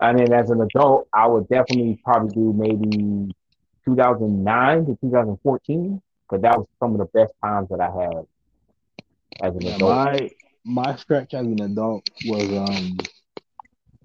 [0.00, 3.32] And then as an adult, I would definitely probably do maybe
[3.84, 8.26] 2009 to 2014, because that was some of the best times that I had
[9.40, 10.02] as an Yeah, adult.
[10.02, 10.30] my
[10.64, 13.08] my stretch as an adult was um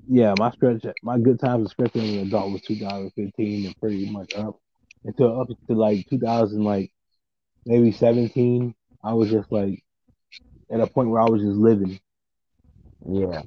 [0.08, 4.06] yeah my stretch my good times of stretching as an adult was 2015 and pretty
[4.10, 4.58] much up
[5.06, 6.92] until up to like 2000, like
[7.66, 8.74] maybe 17.
[9.04, 9.84] I was just like
[10.72, 12.00] at a point where I was just living.
[13.08, 13.44] Yeah.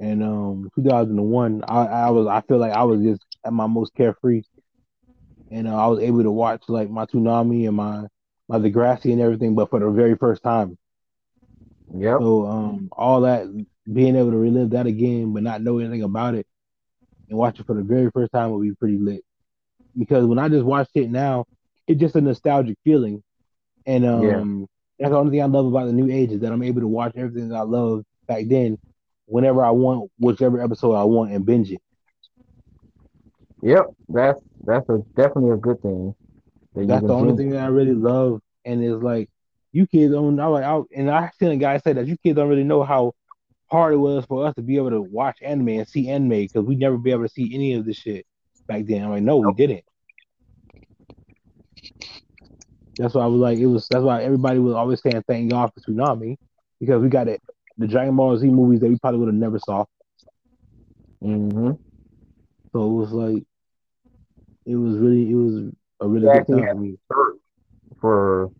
[0.00, 3.94] And um, 2001, I, I was I feel like I was just at my most
[3.94, 4.42] carefree,
[5.50, 8.06] and uh, I was able to watch like my Toonami and my
[8.48, 10.76] my Degrassi and everything, but for the very first time.
[11.94, 12.18] Yeah.
[12.18, 13.46] So um, all that
[13.92, 16.46] being able to relive that again, but not know anything about it,
[17.28, 19.22] and watch it for the very first time would be pretty lit.
[19.96, 21.46] Because when I just watched it now,
[21.86, 23.22] it's just a nostalgic feeling,
[23.86, 24.66] and um, Yeah.
[25.04, 26.88] That's the only thing I love about the new age is that I'm able to
[26.88, 28.78] watch everything that I loved back then,
[29.26, 31.82] whenever I want, whichever episode I want, and binge it.
[33.60, 33.84] Yep.
[34.08, 36.14] That's that's a definitely a good thing.
[36.74, 39.28] That That's the only thing that I really love, and it's like
[39.72, 40.40] you kids don't.
[40.40, 42.82] I like, I, and I seen a guy say that you kids don't really know
[42.82, 43.12] how
[43.70, 46.64] hard it was for us to be able to watch anime and see anime because
[46.64, 48.24] we'd never be able to see any of this shit
[48.66, 49.04] back then.
[49.04, 49.84] I'm like, no, we didn't.
[52.96, 53.88] That's why I was like, it was.
[53.88, 56.36] That's why everybody was always saying thank God for Toonami
[56.80, 57.40] because we got it.
[57.76, 59.84] The Dragon Ball Z movies that we probably would have never saw.
[61.22, 61.72] Mm-hmm.
[62.72, 63.42] So it was like,
[64.66, 66.98] it was really, it was a really good time for me.
[68.00, 68.50] for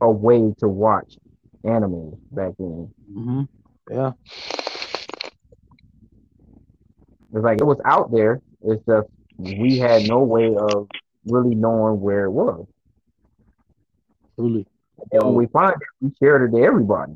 [0.00, 1.16] a way to watch
[1.64, 2.92] anime back then.
[3.12, 3.42] hmm
[3.90, 4.12] Yeah,
[7.32, 8.40] It's like it was out there.
[8.62, 9.08] It's just
[9.38, 10.88] we had no way of
[11.24, 12.66] really knowing where it was.
[14.42, 14.66] Really.
[15.12, 17.14] And when we find it, we shared it to everybody.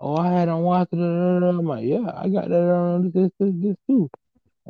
[0.00, 0.98] Oh, I had on watch it.
[0.98, 4.10] I'm like, yeah, I got that on this, this, this too.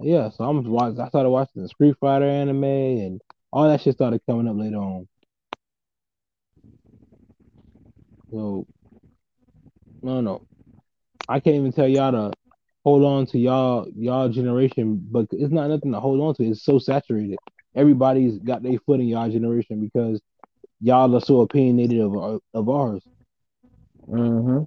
[0.00, 1.00] Yeah, so I'm watching.
[1.00, 3.20] I started watching the Street Fighter anime, and
[3.52, 5.08] all that shit started coming up later on.
[8.30, 8.66] So,
[10.02, 10.42] no, no,
[11.28, 12.32] I can't even tell y'all to
[12.84, 16.44] hold on to y'all y'all generation, but it's not nothing to hold on to.
[16.44, 17.38] It's so saturated.
[17.74, 20.20] Everybody's got their foot in y'all generation because
[20.80, 23.02] y'all are so opinionated of of ours
[24.08, 24.64] Mm-hmm.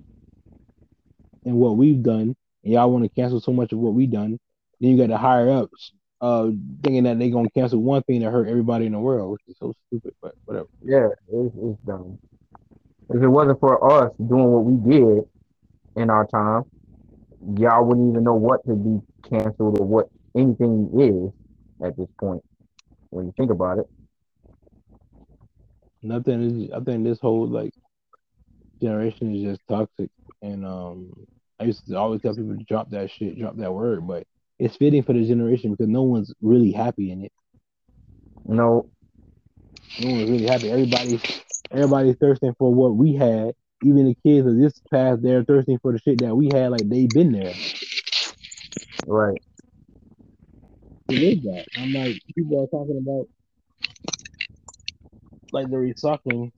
[1.45, 4.39] and what we've done, and y'all want to cancel so much of what we done.
[4.79, 6.51] Then you got the higher ups uh
[6.83, 9.57] thinking that they're gonna cancel one thing that hurt everybody in the world, which is
[9.57, 10.13] so stupid.
[10.21, 10.67] But whatever.
[10.83, 12.19] Yeah, it's, it's dumb.
[13.09, 15.23] If it wasn't for us doing what we did
[15.95, 16.63] in our time,
[17.57, 22.43] y'all wouldn't even know what to be canceled or what anything is at this point.
[23.11, 23.87] When you think about it,
[26.03, 26.71] Nothing is.
[26.75, 27.73] I think this whole like
[28.81, 30.09] generation is just toxic,
[30.41, 31.13] and um,
[31.59, 34.25] I used to always tell people to drop that shit, drop that word, but
[34.59, 37.31] it's fitting for the generation because no one's really happy in it.
[38.45, 38.89] No,
[40.01, 40.71] No one's really happy.
[40.71, 41.21] Everybody's
[41.71, 43.53] everybody's thirsting for what we had.
[43.83, 46.71] Even the kids of this past, they're thirsting for the shit that we had.
[46.71, 47.53] Like they've been there.
[49.07, 49.41] right?
[51.19, 51.65] That?
[51.77, 53.27] I'm like, people are talking about
[55.51, 56.51] like the recycling.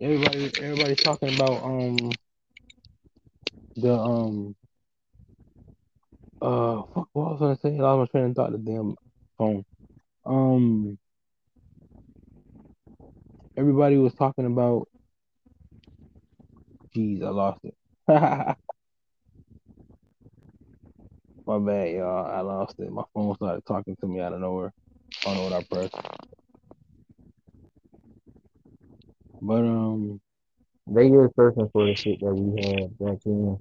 [0.00, 1.96] Everybody, everybody's talking about um
[3.76, 4.54] the um
[6.40, 7.78] uh fuck what was I gonna say?
[7.82, 8.96] I was trying to thought the damn
[9.38, 9.64] phone.
[10.26, 10.98] Um,
[13.56, 14.88] everybody was talking about.
[16.94, 17.76] Jeez, I lost it.
[21.46, 22.26] My bad, y'all.
[22.26, 22.90] I lost it.
[22.92, 24.72] My phone started talking to me out of nowhere.
[25.26, 25.96] I don't know what I pressed.
[29.42, 30.20] But um,
[30.86, 33.58] They is searching for the shit that we had back then.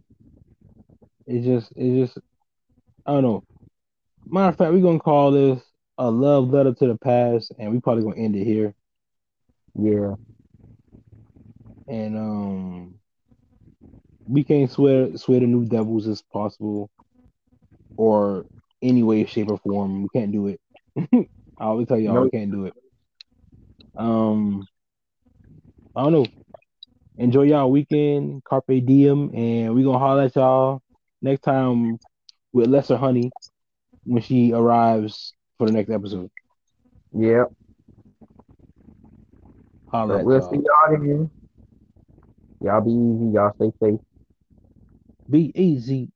[1.28, 2.18] it just, it just,
[3.06, 3.44] I don't know.
[4.28, 5.62] Matter of fact, we're gonna call this
[5.98, 8.74] a love letter to the past, and we probably gonna end it here.
[9.76, 10.16] Yeah,
[11.88, 12.96] And um,
[14.28, 16.90] we can't swear swear the new devils as possible,
[17.98, 18.46] or
[18.82, 20.04] any way, shape, or form.
[20.04, 20.62] We can't do it.
[21.60, 22.74] I always tell y'all we can't do it.
[23.96, 24.68] Um,
[25.96, 26.26] I don't know.
[27.18, 30.82] Enjoy y'all weekend, carpe diem, and we gonna holler at y'all
[31.22, 32.00] next time
[32.54, 33.32] with lesser honey
[34.06, 36.32] when she arrives for the next episode.
[37.14, 37.44] yeah.
[39.92, 40.50] Holler at we'll y'all.
[40.50, 41.30] see y'all then.
[42.62, 43.34] Y'all be easy.
[43.34, 44.00] Y'all stay safe.
[45.30, 46.12] Be easy.